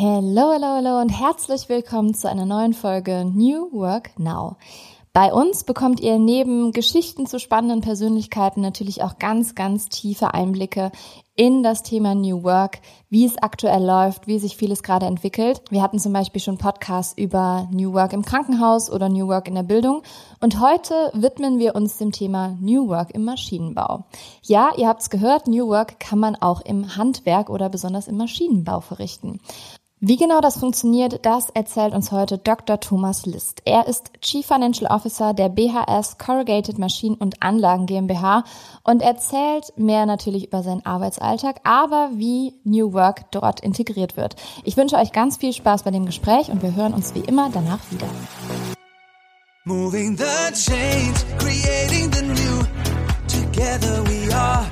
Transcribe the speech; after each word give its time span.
Hello, 0.00 0.52
hello, 0.52 0.76
hello 0.76 1.00
und 1.00 1.08
herzlich 1.08 1.68
willkommen 1.68 2.14
zu 2.14 2.30
einer 2.30 2.46
neuen 2.46 2.72
Folge 2.72 3.24
New 3.24 3.72
Work 3.72 4.16
Now. 4.16 4.56
Bei 5.12 5.32
uns 5.32 5.64
bekommt 5.64 5.98
ihr 5.98 6.20
neben 6.20 6.70
Geschichten 6.70 7.26
zu 7.26 7.40
spannenden 7.40 7.80
Persönlichkeiten 7.80 8.60
natürlich 8.60 9.02
auch 9.02 9.18
ganz, 9.18 9.56
ganz 9.56 9.88
tiefe 9.88 10.34
Einblicke 10.34 10.92
in 11.34 11.64
das 11.64 11.82
Thema 11.82 12.14
New 12.14 12.44
Work, 12.44 12.78
wie 13.10 13.24
es 13.24 13.38
aktuell 13.38 13.84
läuft, 13.84 14.28
wie 14.28 14.38
sich 14.38 14.56
vieles 14.56 14.84
gerade 14.84 15.06
entwickelt. 15.06 15.62
Wir 15.70 15.82
hatten 15.82 15.98
zum 15.98 16.12
Beispiel 16.12 16.40
schon 16.40 16.58
Podcasts 16.58 17.16
über 17.16 17.68
New 17.72 17.92
Work 17.92 18.12
im 18.12 18.24
Krankenhaus 18.24 18.90
oder 18.90 19.08
New 19.08 19.26
Work 19.26 19.48
in 19.48 19.56
der 19.56 19.64
Bildung. 19.64 20.02
Und 20.40 20.60
heute 20.60 21.10
widmen 21.14 21.58
wir 21.58 21.74
uns 21.74 21.98
dem 21.98 22.12
Thema 22.12 22.56
New 22.60 22.88
Work 22.88 23.12
im 23.12 23.24
Maschinenbau. 23.24 24.04
Ja, 24.42 24.70
ihr 24.76 24.86
habt 24.86 25.02
es 25.02 25.10
gehört, 25.10 25.48
New 25.48 25.66
Work 25.66 25.98
kann 25.98 26.20
man 26.20 26.36
auch 26.36 26.60
im 26.60 26.96
Handwerk 26.96 27.50
oder 27.50 27.68
besonders 27.68 28.06
im 28.06 28.16
Maschinenbau 28.16 28.80
verrichten. 28.80 29.40
Wie 30.00 30.16
genau 30.16 30.40
das 30.40 30.60
funktioniert, 30.60 31.26
das 31.26 31.50
erzählt 31.50 31.92
uns 31.92 32.12
heute 32.12 32.38
Dr. 32.38 32.78
Thomas 32.78 33.26
List. 33.26 33.62
Er 33.64 33.88
ist 33.88 34.12
Chief 34.20 34.46
Financial 34.46 34.88
Officer 34.88 35.34
der 35.34 35.48
BHS 35.48 36.18
Corrugated 36.18 36.78
Maschinen 36.78 37.16
und 37.16 37.42
Anlagen 37.42 37.86
GmbH 37.86 38.44
und 38.84 39.02
erzählt 39.02 39.72
mehr 39.76 40.06
natürlich 40.06 40.46
über 40.46 40.62
seinen 40.62 40.86
Arbeitsalltag, 40.86 41.56
aber 41.64 42.10
wie 42.14 42.54
New 42.62 42.92
Work 42.92 43.32
dort 43.32 43.58
integriert 43.58 44.16
wird. 44.16 44.36
Ich 44.62 44.76
wünsche 44.76 44.94
euch 44.94 45.10
ganz 45.10 45.38
viel 45.38 45.52
Spaß 45.52 45.82
bei 45.82 45.90
dem 45.90 46.06
Gespräch 46.06 46.48
und 46.48 46.62
wir 46.62 46.76
hören 46.76 46.94
uns 46.94 47.16
wie 47.16 47.20
immer 47.20 47.50
danach 47.52 47.80
wieder. 47.90 48.06
Moving 49.64 50.16
the 50.16 50.52
change, 50.52 51.18
creating 51.38 52.12
the 52.12 52.22
new. 52.22 52.62
Together 53.26 54.04
we 54.04 54.32
are. 54.32 54.64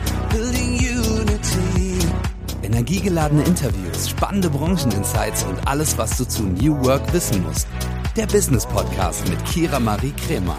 Energiegeladene 2.67 3.45
Interviews, 3.45 4.09
spannende 4.11 4.51
Brancheninsights 4.51 5.45
und 5.45 5.69
alles, 5.69 5.97
was 5.99 6.19
du 6.19 6.27
zu 6.27 6.43
New 6.43 6.85
Work 6.85 7.13
wissen 7.13 7.45
musst. 7.45 7.69
Der 8.17 8.27
Business 8.27 8.67
Podcast 8.67 9.29
mit 9.29 9.43
Kira 9.45 9.79
Marie 9.79 10.11
Kremer. 10.11 10.57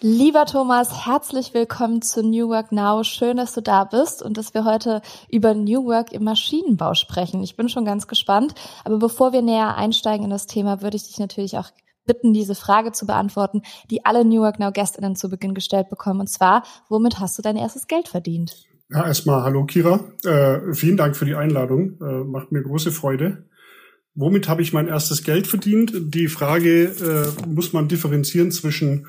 Lieber 0.00 0.44
Thomas, 0.44 1.06
herzlich 1.06 1.54
willkommen 1.54 2.02
zu 2.02 2.20
New 2.24 2.48
Work 2.48 2.72
Now. 2.72 3.04
Schön, 3.04 3.36
dass 3.36 3.54
du 3.54 3.62
da 3.62 3.84
bist 3.84 4.22
und 4.22 4.36
dass 4.36 4.54
wir 4.54 4.64
heute 4.64 5.02
über 5.30 5.54
New 5.54 5.84
Work 5.86 6.10
im 6.10 6.24
Maschinenbau 6.24 6.94
sprechen. 6.94 7.44
Ich 7.44 7.54
bin 7.54 7.68
schon 7.68 7.84
ganz 7.84 8.08
gespannt. 8.08 8.56
Aber 8.84 8.98
bevor 8.98 9.32
wir 9.32 9.42
näher 9.42 9.76
einsteigen 9.76 10.24
in 10.24 10.30
das 10.30 10.46
Thema, 10.46 10.82
würde 10.82 10.96
ich 10.96 11.06
dich 11.06 11.20
natürlich 11.20 11.58
auch 11.58 11.70
bitten, 12.06 12.32
diese 12.32 12.56
Frage 12.56 12.90
zu 12.90 13.06
beantworten, 13.06 13.62
die 13.88 14.04
alle 14.04 14.24
New 14.24 14.42
Work 14.42 14.58
Now 14.58 14.72
Gästinnen 14.72 15.14
zu 15.14 15.30
Beginn 15.30 15.54
gestellt 15.54 15.90
bekommen. 15.90 16.18
Und 16.18 16.28
zwar, 16.28 16.64
womit 16.88 17.20
hast 17.20 17.38
du 17.38 17.42
dein 17.42 17.56
erstes 17.56 17.86
Geld 17.86 18.08
verdient? 18.08 18.66
Ja, 18.88 19.06
erstmal 19.06 19.42
hallo 19.42 19.64
Kira. 19.64 20.12
Äh, 20.24 20.72
vielen 20.72 20.96
Dank 20.96 21.16
für 21.16 21.24
die 21.24 21.34
Einladung. 21.34 21.98
Äh, 22.00 22.24
macht 22.24 22.52
mir 22.52 22.62
große 22.62 22.92
Freude. 22.92 23.44
Womit 24.14 24.48
habe 24.48 24.62
ich 24.62 24.72
mein 24.72 24.86
erstes 24.86 25.24
Geld 25.24 25.48
verdient? 25.48 25.92
Die 25.96 26.28
Frage 26.28 26.84
äh, 26.84 27.48
muss 27.48 27.72
man 27.72 27.88
differenzieren 27.88 28.52
zwischen 28.52 29.08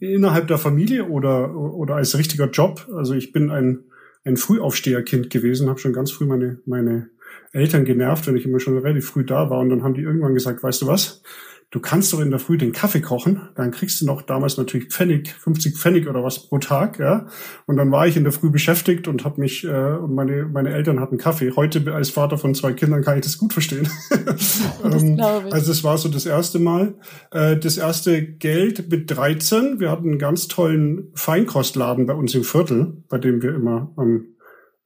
innerhalb 0.00 0.48
der 0.48 0.58
Familie 0.58 1.04
oder 1.04 1.54
oder 1.54 1.96
als 1.96 2.16
richtiger 2.16 2.48
Job. 2.48 2.88
Also 2.96 3.14
ich 3.14 3.32
bin 3.32 3.50
ein 3.50 3.84
ein 4.24 4.36
Frühaufsteherkind 4.36 5.30
gewesen, 5.30 5.68
habe 5.68 5.78
schon 5.78 5.92
ganz 5.92 6.10
früh 6.10 6.24
meine 6.24 6.60
meine 6.64 7.10
Eltern 7.52 7.84
genervt, 7.84 8.26
wenn 8.26 8.36
ich 8.36 8.46
immer 8.46 8.60
schon 8.60 8.78
relativ 8.78 9.06
früh 9.06 9.24
da 9.24 9.50
war 9.50 9.60
und 9.60 9.68
dann 9.68 9.82
haben 9.84 9.94
die 9.94 10.02
irgendwann 10.02 10.34
gesagt, 10.34 10.62
weißt 10.62 10.82
du 10.82 10.86
was? 10.86 11.22
Du 11.70 11.80
kannst 11.80 12.12
doch 12.12 12.20
in 12.20 12.30
der 12.30 12.38
Früh 12.38 12.56
den 12.56 12.72
Kaffee 12.72 13.02
kochen, 13.02 13.48
dann 13.54 13.72
kriegst 13.72 14.00
du 14.00 14.06
noch 14.06 14.22
damals 14.22 14.56
natürlich 14.56 14.88
Pfennig, 14.88 15.28
50 15.28 15.76
Pfennig 15.76 16.08
oder 16.08 16.24
was 16.24 16.48
pro 16.48 16.58
Tag, 16.58 16.98
ja. 16.98 17.26
Und 17.66 17.76
dann 17.76 17.90
war 17.90 18.06
ich 18.06 18.16
in 18.16 18.24
der 18.24 18.32
Früh 18.32 18.48
beschäftigt 18.50 19.06
und 19.06 19.24
habe 19.24 19.40
mich 19.40 19.64
äh, 19.64 19.68
und 19.68 20.14
meine 20.14 20.46
meine 20.46 20.72
Eltern 20.72 20.98
hatten 21.00 21.18
Kaffee. 21.18 21.52
Heute 21.56 21.92
als 21.92 22.10
Vater 22.10 22.38
von 22.38 22.54
zwei 22.54 22.72
Kindern 22.72 23.02
kann 23.02 23.18
ich 23.18 23.24
das 23.24 23.36
gut 23.36 23.52
verstehen. 23.52 23.88
ähm, 24.84 25.20
also 25.20 25.68
das 25.68 25.84
war 25.84 25.98
so 25.98 26.08
das 26.08 26.24
erste 26.24 26.58
Mal. 26.58 26.94
Äh, 27.32 27.58
das 27.58 27.76
erste 27.76 28.22
Geld 28.22 28.90
mit 28.90 29.10
13. 29.10 29.78
Wir 29.78 29.90
hatten 29.90 30.08
einen 30.08 30.18
ganz 30.18 30.48
tollen 30.48 31.10
Feinkostladen 31.14 32.06
bei 32.06 32.14
uns 32.14 32.34
im 32.34 32.44
Viertel, 32.44 33.02
bei 33.08 33.18
dem 33.18 33.42
wir 33.42 33.54
immer 33.54 33.92
am 33.96 34.24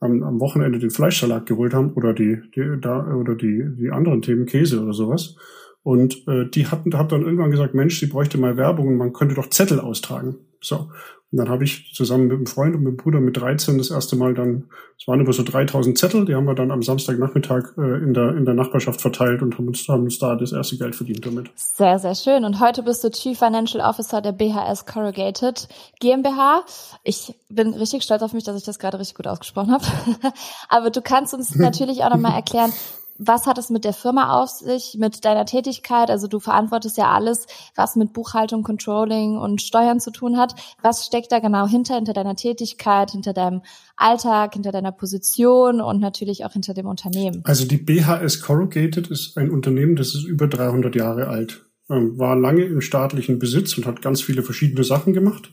am, 0.01 0.23
am 0.25 0.41
Wochenende 0.41 0.81
den 0.81 0.91
Fleischsalat 0.91 1.47
geholt 1.47 1.75
haben 1.75 1.93
oder 1.93 2.12
die, 2.12 2.41
die 2.56 2.81
da 2.81 3.06
oder 3.15 3.37
die 3.37 3.65
die 3.79 3.91
anderen 3.93 4.21
Themen 4.21 4.47
Käse 4.47 4.83
oder 4.83 4.93
sowas. 4.93 5.37
Und 5.82 6.26
äh, 6.28 6.48
die 6.48 6.66
hatten, 6.66 6.97
hat 6.97 7.12
dann 7.12 7.22
irgendwann 7.22 7.50
gesagt, 7.50 7.75
Mensch, 7.75 7.98
sie 7.98 8.06
bräuchte 8.06 8.38
mal 8.38 8.56
Werbung 8.56 8.88
und 8.88 8.97
man 8.97 9.12
könnte 9.12 9.34
doch 9.34 9.50
Zettel 9.50 9.81
austragen. 9.81 10.37
So. 10.60 10.88
Und 11.32 11.38
dann 11.38 11.48
habe 11.48 11.65
ich 11.65 11.91
zusammen 11.94 12.25
mit 12.25 12.37
einem 12.37 12.47
Freund 12.47 12.76
und 12.76 12.82
mit 12.82 12.93
dem 12.93 12.97
Bruder 12.98 13.19
mit 13.19 13.38
13 13.38 13.78
das 13.78 13.91
erste 13.91 14.16
Mal 14.16 14.34
dann, 14.34 14.69
es 15.00 15.09
waren 15.09 15.19
über 15.19 15.32
so 15.32 15.43
3000 15.43 15.97
Zettel, 15.97 16.26
die 16.26 16.34
haben 16.34 16.44
wir 16.44 16.54
dann 16.54 16.70
am 16.70 16.82
Samstagnachmittag 16.82 17.78
äh, 17.78 18.04
in, 18.04 18.12
der, 18.12 18.37
in 18.37 18.44
der 18.44 18.53
Nachbarschaft 18.53 19.00
verteilt 19.00 19.41
und 19.41 19.56
haben 19.56 19.66
uns, 19.66 19.88
haben 19.88 20.03
uns 20.03 20.19
da 20.19 20.37
das 20.37 20.53
erste 20.53 20.76
Geld 20.76 20.94
verdient 20.94 21.25
damit. 21.25 21.50
Sehr, 21.54 21.99
sehr 21.99 22.14
schön. 22.14 22.44
Und 22.44 22.60
heute 22.60 22.82
bist 22.82 23.03
du 23.03 23.10
Chief 23.10 23.38
Financial 23.38 23.82
Officer 23.82 24.20
der 24.20 24.32
BHS 24.32 24.84
Corrugated 24.84 25.69
GmbH. 26.00 26.64
Ich 27.03 27.34
bin 27.49 27.72
richtig 27.72 28.03
stolz 28.03 28.22
auf 28.22 28.34
mich, 28.34 28.44
dass 28.44 28.59
ich 28.59 28.64
das 28.64 28.78
gerade 28.78 28.99
richtig 28.99 29.16
gut 29.16 29.26
ausgesprochen 29.26 29.72
habe. 29.72 29.84
Aber 30.69 30.91
du 30.91 31.00
kannst 31.00 31.32
uns 31.32 31.54
natürlich 31.56 32.04
auch 32.04 32.10
nochmal 32.10 32.34
erklären, 32.34 32.72
was 33.19 33.47
hat 33.47 33.59
es 33.59 33.71
mit 33.71 33.84
der 33.84 33.93
Firma 33.93 34.41
auf 34.41 34.50
sich, 34.50 34.97
mit 34.99 35.25
deiner 35.25 35.45
Tätigkeit? 35.45 36.11
Also 36.11 36.27
du 36.27 36.41
verantwortest 36.41 36.97
ja 36.97 37.11
alles, 37.11 37.47
was 37.75 37.97
mit 37.97 38.12
Buchhaltung, 38.12 38.62
Controlling 38.62 39.37
und 39.37 39.62
Steuern 39.62 40.00
zu 40.00 40.11
tun 40.11 40.37
hat. 40.37 40.55
Was 40.83 41.06
steckt 41.06 41.33
da 41.33 41.39
genau 41.39 41.67
hinter, 41.67 41.95
hinter 41.97 42.12
deiner 42.12 42.37
Tätigkeit, 42.37 43.11
hinter 43.11 43.33
deinem 43.33 43.62
Alltag, 43.97 44.55
hinter 44.55 44.73
deiner 44.73 44.93
Position 44.93 45.81
und 45.81 46.00
natürlich 46.00 46.45
auch 46.45 46.53
hinter 46.53 46.75
dem 46.75 46.87
Unternehmen? 46.87 47.43
Also 47.45 47.67
die 47.67 47.78
BHS 47.78 48.43
Corrugated 48.43 49.09
ist 49.09 49.37
ein 49.39 49.50
Unternehmen, 49.50 49.97
das 49.97 50.15
ist 50.15 50.25
über 50.25 50.49
300 50.49 50.94
Jahre 50.97 51.29
alt, 51.29 51.67
ähm, 51.91 52.19
war 52.19 52.37
lange 52.37 52.65
im 52.65 52.81
staatlichen 52.81 53.39
Besitz 53.39 53.77
und 53.77 53.87
hat 53.87 54.03
ganz 54.03 54.23
viele 54.23 54.43
verschiedene 54.43 54.84
Sachen 54.84 55.12
gemacht 55.12 55.53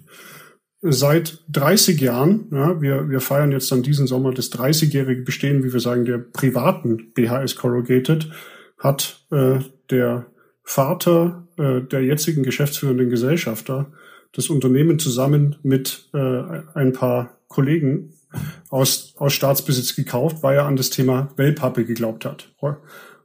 seit 0.82 1.44
30 1.50 2.00
Jahren, 2.00 2.48
ja, 2.52 2.82
wir, 2.82 3.10
wir 3.10 3.20
feiern 3.20 3.52
jetzt 3.52 3.72
dann 3.72 3.84
diesen 3.84 4.08
Sommer 4.08 4.34
das 4.34 4.52
30-jährige 4.52 5.24
Bestehen, 5.24 5.64
wie 5.64 5.74
wir 5.74 5.80
sagen, 5.80 6.06
der 6.06 6.18
privaten 6.20 7.12
BHS 7.14 7.56
Corrugated, 7.56 8.30
hat 8.78 9.26
äh, 9.32 9.60
der 9.90 10.28
Vater 10.64 11.48
äh, 11.58 11.82
der 11.82 12.04
jetzigen 12.04 12.44
geschäftsführenden 12.44 13.10
Gesellschafter 13.10 13.92
das 14.34 14.50
Unternehmen 14.50 15.00
zusammen 15.00 15.58
mit 15.64 16.10
äh, 16.14 16.62
ein 16.76 16.94
paar 16.94 17.38
Kollegen 17.48 18.14
aus, 18.70 19.16
aus 19.18 19.34
Staatsbesitz 19.34 19.96
gekauft, 19.96 20.44
weil 20.44 20.58
er 20.58 20.66
an 20.66 20.76
das 20.76 20.92
Thema 20.92 21.30
Wellpappe 21.36 21.84
geglaubt 21.84 22.26
hat. 22.26 22.54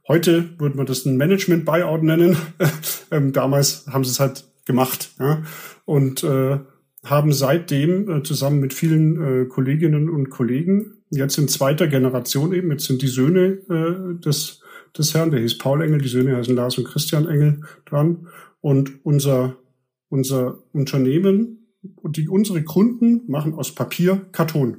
Heute 0.07 0.49
würde 0.59 0.77
man 0.77 0.85
das 0.85 1.05
ein 1.05 1.17
Management-Buyout 1.17 2.03
nennen. 2.03 2.37
ähm, 3.11 3.31
damals 3.33 3.85
haben 3.87 4.03
sie 4.03 4.11
es 4.11 4.19
halt 4.19 4.45
gemacht. 4.65 5.11
Ja? 5.19 5.43
Und 5.85 6.23
äh, 6.23 6.59
haben 7.05 7.33
seitdem 7.33 8.09
äh, 8.09 8.23
zusammen 8.23 8.59
mit 8.59 8.73
vielen 8.73 9.21
äh, 9.21 9.45
Kolleginnen 9.45 10.09
und 10.09 10.29
Kollegen, 10.29 11.03
jetzt 11.11 11.37
in 11.37 11.47
zweiter 11.47 11.87
Generation 11.87 12.51
eben, 12.53 12.71
jetzt 12.71 12.85
sind 12.85 13.01
die 13.01 13.07
Söhne 13.07 13.59
äh, 13.69 14.19
des, 14.19 14.61
des 14.97 15.13
Herrn, 15.13 15.31
der 15.31 15.39
hieß 15.39 15.57
Paul 15.57 15.81
Engel, 15.81 16.01
die 16.01 16.07
Söhne 16.07 16.35
heißen 16.35 16.55
Lars 16.55 16.77
und 16.77 16.85
Christian 16.85 17.27
Engel 17.27 17.61
dran. 17.85 18.27
Und 18.59 19.05
unser, 19.05 19.57
unser 20.09 20.57
Unternehmen 20.71 21.67
und 22.01 22.17
die, 22.17 22.27
unsere 22.27 22.63
Kunden 22.63 23.21
machen 23.27 23.53
aus 23.53 23.75
Papier 23.75 24.25
Karton. 24.31 24.77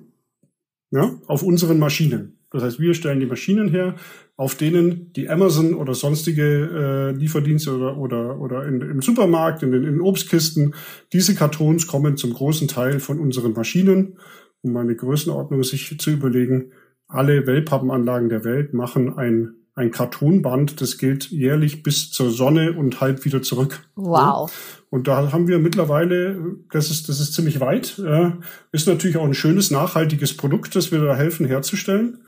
Ja, 0.91 1.19
auf 1.27 1.43
unseren 1.43 1.79
Maschinen. 1.79 2.36
Das 2.51 2.63
heißt, 2.63 2.81
wir 2.81 2.95
stellen 2.95 3.21
die 3.21 3.27
Maschinen 3.27 3.69
her, 3.69 3.97
auf 4.37 4.55
denen 4.55 5.13
die 5.15 5.29
Amazon 5.29 5.75
oder 5.75 5.95
sonstige 5.95 6.43
äh, 6.43 7.19
Lieferdienste 7.19 7.77
oder, 7.77 7.97
oder, 7.97 8.41
oder 8.41 8.67
in, 8.67 8.81
im 8.81 9.03
Supermarkt, 9.03 9.63
in 9.63 9.73
den, 9.73 9.85
in 9.85 10.01
Obstkisten, 10.01 10.75
diese 11.13 11.35
Kartons 11.35 11.87
kommen 11.87 12.17
zum 12.17 12.33
großen 12.33 12.69
Teil 12.69 13.01
von 13.01 13.19
unseren 13.19 13.53
Maschinen, 13.53 14.19
um 14.63 14.77
eine 14.77 14.95
Größenordnung 14.95 15.65
sich 15.65 15.99
zu 15.99 16.11
überlegen. 16.11 16.73
Alle 17.09 17.47
Wellpappenanlagen 17.47 18.29
der 18.29 18.45
Welt 18.45 18.75
machen 18.75 19.17
ein 19.17 19.55
ein 19.77 19.91
Kartonband, 19.91 20.81
das 20.81 20.97
geht 20.97 21.31
jährlich 21.31 21.83
bis 21.83 22.11
zur 22.11 22.31
Sonne 22.31 22.73
und 22.73 23.01
halb 23.03 23.27
wieder 23.27 23.43
zurück. 23.43 23.87
Wow. 23.95 24.51
Und 24.89 25.07
da 25.07 25.31
haben 25.33 25.49
wir 25.49 25.59
mittlerweile, 25.59 26.57
das 26.73 26.91
ist, 26.91 27.11
das 27.11 27.21
ist 27.21 27.35
ziemlich 27.35 27.61
weit, 27.61 27.99
äh, 27.99 28.31
ist 28.73 28.89
natürlich 28.89 29.19
auch 29.19 29.25
ein 29.25 29.35
schönes, 29.35 29.71
nachhaltiges 29.71 30.35
Produkt, 30.35 30.75
das 30.75 30.93
wir 30.93 31.01
da 31.01 31.15
helfen 31.15 31.45
herzustellen. 31.45 32.23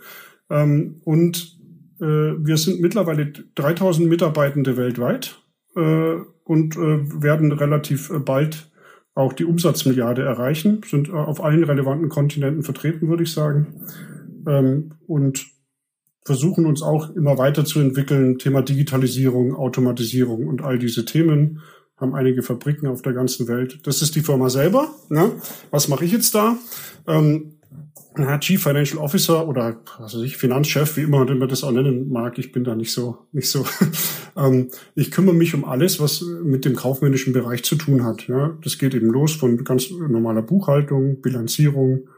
Ähm, 0.50 1.00
und 1.04 1.58
äh, 2.00 2.04
wir 2.04 2.58
sind 2.58 2.80
mittlerweile 2.80 3.32
3000 3.54 4.06
Mitarbeitende 4.06 4.76
weltweit 4.76 5.40
äh, 5.74 6.16
und 6.44 6.76
äh, 6.76 7.22
werden 7.22 7.52
relativ 7.52 8.12
bald 8.26 8.70
auch 9.14 9.32
die 9.32 9.46
Umsatzmilliarde 9.46 10.22
erreichen, 10.22 10.82
sind 10.84 11.10
auf 11.10 11.42
allen 11.42 11.64
relevanten 11.64 12.10
Kontinenten 12.10 12.62
vertreten, 12.62 13.08
würde 13.08 13.22
ich 13.22 13.32
sagen. 13.32 13.86
Ähm, 14.46 14.92
und 15.06 15.57
versuchen 16.28 16.66
uns 16.66 16.82
auch 16.82 17.08
immer 17.16 17.38
weiterzuentwickeln. 17.38 18.38
Thema 18.38 18.60
Digitalisierung, 18.60 19.56
Automatisierung 19.56 20.46
und 20.46 20.60
all 20.60 20.78
diese 20.78 21.06
Themen 21.06 21.62
haben 21.96 22.14
einige 22.14 22.42
Fabriken 22.42 22.86
auf 22.86 23.00
der 23.00 23.14
ganzen 23.14 23.48
Welt. 23.48 23.78
Das 23.84 24.02
ist 24.02 24.14
die 24.14 24.20
Firma 24.20 24.50
selber. 24.50 24.90
Ne? 25.08 25.32
Was 25.70 25.88
mache 25.88 26.04
ich 26.04 26.12
jetzt 26.12 26.34
da? 26.34 26.58
Ähm, 27.06 27.54
Chief 28.40 28.62
Financial 28.62 28.98
Officer 28.98 29.48
oder 29.48 29.80
was 29.98 30.12
ich, 30.16 30.36
Finanzchef, 30.36 30.98
wie 30.98 31.02
immer 31.02 31.24
man 31.24 31.48
das 31.48 31.64
auch 31.64 31.72
nennen 31.72 32.10
mag, 32.10 32.38
ich 32.38 32.52
bin 32.52 32.62
da 32.62 32.74
nicht 32.74 32.92
so, 32.92 33.16
nicht 33.32 33.48
so. 33.48 33.64
ähm, 34.36 34.68
ich 34.94 35.10
kümmere 35.10 35.34
mich 35.34 35.54
um 35.54 35.64
alles, 35.64 35.98
was 35.98 36.22
mit 36.44 36.66
dem 36.66 36.76
kaufmännischen 36.76 37.32
Bereich 37.32 37.64
zu 37.64 37.76
tun 37.76 38.04
hat. 38.04 38.28
Ja, 38.28 38.54
das 38.62 38.76
geht 38.76 38.94
eben 38.94 39.08
los 39.08 39.32
von 39.32 39.64
ganz 39.64 39.90
normaler 39.90 40.42
Buchhaltung, 40.42 41.22
Bilanzierung, 41.22 42.10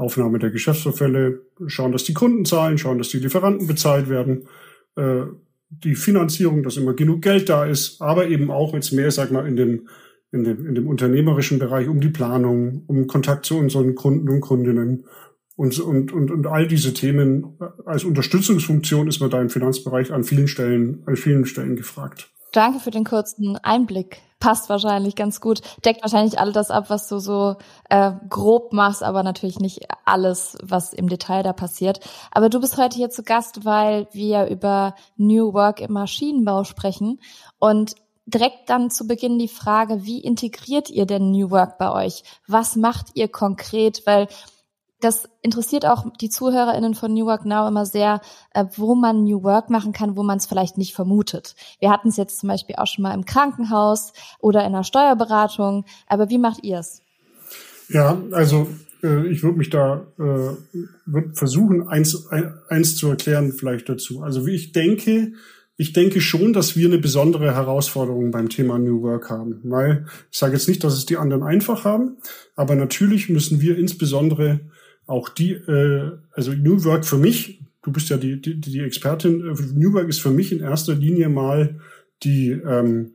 Aufnahme 0.00 0.38
der 0.38 0.50
Geschäftsverfälle, 0.50 1.42
schauen, 1.66 1.92
dass 1.92 2.04
die 2.04 2.14
Kunden 2.14 2.44
zahlen, 2.44 2.78
schauen, 2.78 2.98
dass 2.98 3.10
die 3.10 3.18
Lieferanten 3.18 3.66
bezahlt 3.66 4.08
werden, 4.08 4.48
äh, 4.96 5.22
die 5.68 5.94
Finanzierung, 5.94 6.62
dass 6.62 6.76
immer 6.76 6.94
genug 6.94 7.22
Geld 7.22 7.48
da 7.48 7.64
ist, 7.64 8.00
aber 8.02 8.28
eben 8.28 8.50
auch 8.50 8.74
jetzt 8.74 8.92
mehr, 8.92 9.10
sag 9.10 9.30
mal, 9.30 9.46
in 9.46 9.56
dem, 9.56 9.88
in 10.32 10.44
dem, 10.44 10.66
in 10.66 10.74
dem 10.74 10.88
unternehmerischen 10.88 11.58
Bereich 11.58 11.88
um 11.88 12.00
die 12.00 12.08
Planung, 12.08 12.82
um 12.86 13.06
Kontakt 13.06 13.46
zu 13.46 13.56
unseren 13.56 13.94
Kunden 13.94 14.28
und 14.28 14.40
Kundinnen 14.40 15.04
und, 15.56 15.78
und, 15.78 16.12
und, 16.12 16.30
und 16.30 16.46
all 16.46 16.66
diese 16.66 16.94
Themen 16.94 17.58
als 17.84 18.04
Unterstützungsfunktion 18.04 19.08
ist 19.08 19.20
man 19.20 19.30
da 19.30 19.40
im 19.42 19.50
Finanzbereich 19.50 20.12
an 20.12 20.24
vielen 20.24 20.48
Stellen, 20.48 21.02
an 21.04 21.16
vielen 21.16 21.44
Stellen 21.44 21.76
gefragt. 21.76 22.30
Danke 22.52 22.80
für 22.80 22.90
den 22.90 23.04
kurzen 23.04 23.56
Einblick. 23.58 24.22
Passt 24.40 24.68
wahrscheinlich 24.68 25.16
ganz 25.16 25.40
gut. 25.40 25.60
Deckt 25.84 26.02
wahrscheinlich 26.02 26.38
all 26.40 26.52
das 26.52 26.70
ab, 26.70 26.86
was 26.88 27.08
du 27.08 27.18
so 27.18 27.56
äh, 27.90 28.12
grob 28.28 28.72
machst, 28.72 29.02
aber 29.02 29.22
natürlich 29.22 29.60
nicht 29.60 29.86
alles, 30.04 30.56
was 30.62 30.92
im 30.92 31.08
Detail 31.08 31.42
da 31.42 31.52
passiert. 31.52 32.00
Aber 32.32 32.48
du 32.48 32.60
bist 32.60 32.78
heute 32.78 32.96
hier 32.96 33.10
zu 33.10 33.22
Gast, 33.22 33.64
weil 33.64 34.08
wir 34.12 34.46
über 34.46 34.94
New 35.16 35.52
Work 35.52 35.80
im 35.80 35.92
Maschinenbau 35.92 36.64
sprechen. 36.64 37.20
Und 37.58 37.94
direkt 38.26 38.70
dann 38.70 38.90
zu 38.90 39.06
Beginn 39.06 39.38
die 39.38 39.48
Frage, 39.48 40.04
wie 40.04 40.20
integriert 40.20 40.88
ihr 40.90 41.06
denn 41.06 41.30
New 41.30 41.50
Work 41.50 41.78
bei 41.78 41.92
euch? 41.92 42.24
Was 42.46 42.76
macht 42.76 43.08
ihr 43.14 43.28
konkret? 43.28 44.06
Weil 44.06 44.28
das 45.00 45.28
interessiert 45.42 45.86
auch 45.86 46.04
die 46.20 46.28
ZuhörerInnen 46.28 46.94
von 46.94 47.12
New 47.12 47.26
Work 47.26 47.44
Now 47.44 47.66
immer 47.66 47.86
sehr, 47.86 48.20
äh, 48.54 48.64
wo 48.76 48.94
man 48.94 49.24
New 49.24 49.42
Work 49.42 49.70
machen 49.70 49.92
kann, 49.92 50.16
wo 50.16 50.22
man 50.22 50.38
es 50.38 50.46
vielleicht 50.46 50.78
nicht 50.78 50.94
vermutet. 50.94 51.54
Wir 51.78 51.90
hatten 51.90 52.08
es 52.08 52.16
jetzt 52.16 52.40
zum 52.40 52.48
Beispiel 52.48 52.76
auch 52.76 52.86
schon 52.86 53.02
mal 53.02 53.14
im 53.14 53.24
Krankenhaus 53.24 54.12
oder 54.38 54.64
in 54.64 54.72
der 54.72 54.84
Steuerberatung. 54.84 55.84
Aber 56.06 56.28
wie 56.28 56.38
macht 56.38 56.62
ihr 56.62 56.78
es? 56.78 57.02
Ja, 57.88 58.20
also 58.32 58.68
äh, 59.02 59.26
ich 59.28 59.42
würde 59.42 59.58
mich 59.58 59.70
da 59.70 60.06
äh, 60.18 60.56
würd 61.06 61.36
versuchen, 61.36 61.88
eins, 61.88 62.28
eins 62.68 62.96
zu 62.96 63.08
erklären 63.08 63.52
vielleicht 63.52 63.88
dazu. 63.88 64.22
Also 64.22 64.46
wie 64.46 64.54
ich 64.54 64.72
denke, 64.72 65.32
ich 65.76 65.94
denke 65.94 66.20
schon, 66.20 66.52
dass 66.52 66.76
wir 66.76 66.88
eine 66.88 66.98
besondere 66.98 67.54
Herausforderung 67.54 68.30
beim 68.30 68.50
Thema 68.50 68.78
New 68.78 69.00
Work 69.00 69.30
haben. 69.30 69.60
Weil 69.64 70.04
ich 70.30 70.38
sage 70.38 70.52
jetzt 70.52 70.68
nicht, 70.68 70.84
dass 70.84 70.92
es 70.92 71.06
die 71.06 71.16
anderen 71.16 71.42
einfach 71.42 71.84
haben, 71.84 72.18
aber 72.54 72.74
natürlich 72.74 73.30
müssen 73.30 73.62
wir 73.62 73.78
insbesondere 73.78 74.60
auch 75.10 75.28
die, 75.28 75.52
äh, 75.52 76.12
also 76.32 76.52
New 76.52 76.84
Work 76.84 77.04
für 77.04 77.18
mich, 77.18 77.62
du 77.82 77.92
bist 77.92 78.08
ja 78.10 78.16
die, 78.16 78.40
die, 78.40 78.60
die 78.60 78.80
Expertin, 78.80 79.40
äh, 79.40 79.54
New 79.74 79.92
Work 79.92 80.08
ist 80.08 80.20
für 80.20 80.30
mich 80.30 80.52
in 80.52 80.60
erster 80.60 80.94
Linie 80.94 81.28
mal 81.28 81.80
die, 82.22 82.50
ähm, 82.50 83.12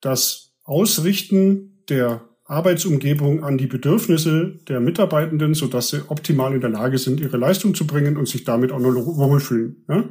das 0.00 0.54
Ausrichten 0.64 1.84
der 1.88 2.24
Arbeitsumgebung 2.44 3.44
an 3.44 3.58
die 3.58 3.66
Bedürfnisse 3.66 4.58
der 4.68 4.80
Mitarbeitenden, 4.80 5.54
so 5.54 5.66
dass 5.66 5.90
sie 5.90 6.02
optimal 6.08 6.54
in 6.54 6.60
der 6.60 6.70
Lage 6.70 6.98
sind, 6.98 7.20
ihre 7.20 7.36
Leistung 7.36 7.74
zu 7.74 7.86
bringen 7.86 8.16
und 8.16 8.26
sich 8.26 8.44
damit 8.44 8.72
auch 8.72 8.80
noch 8.80 8.94
wohlfühlen. 8.94 9.84
Ja? 9.88 10.08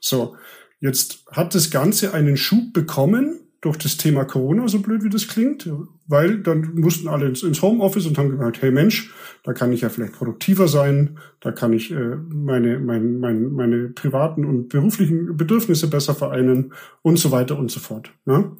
So, 0.00 0.36
jetzt 0.80 1.26
hat 1.30 1.54
das 1.54 1.70
Ganze 1.70 2.14
einen 2.14 2.36
Schub 2.36 2.72
bekommen 2.72 3.40
durch 3.62 3.78
das 3.78 3.96
Thema 3.96 4.24
Corona, 4.24 4.66
so 4.66 4.80
blöd 4.80 5.04
wie 5.04 5.08
das 5.08 5.28
klingt, 5.28 5.70
weil 6.08 6.42
dann 6.42 6.74
mussten 6.74 7.06
alle 7.06 7.28
ins, 7.28 7.44
ins 7.44 7.62
Homeoffice 7.62 8.06
und 8.06 8.18
haben 8.18 8.30
gesagt, 8.30 8.60
hey 8.60 8.72
Mensch, 8.72 9.14
da 9.44 9.52
kann 9.52 9.72
ich 9.72 9.82
ja 9.82 9.88
vielleicht 9.88 10.14
produktiver 10.14 10.66
sein, 10.66 11.18
da 11.40 11.52
kann 11.52 11.72
ich 11.72 11.92
äh, 11.92 12.16
meine, 12.28 12.80
mein, 12.80 13.20
mein, 13.20 13.52
meine 13.52 13.88
privaten 13.90 14.44
und 14.44 14.68
beruflichen 14.68 15.36
Bedürfnisse 15.36 15.88
besser 15.88 16.16
vereinen 16.16 16.72
und 17.02 17.20
so 17.20 17.30
weiter 17.30 17.56
und 17.56 17.70
so 17.70 17.78
fort. 17.78 18.12
Ne? 18.24 18.50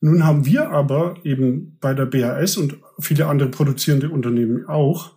Nun 0.00 0.24
haben 0.24 0.46
wir 0.46 0.70
aber 0.70 1.16
eben 1.24 1.76
bei 1.80 1.92
der 1.92 2.06
BHS 2.06 2.56
und 2.56 2.78
viele 2.98 3.26
andere 3.26 3.50
produzierende 3.50 4.08
Unternehmen 4.08 4.66
auch, 4.66 5.12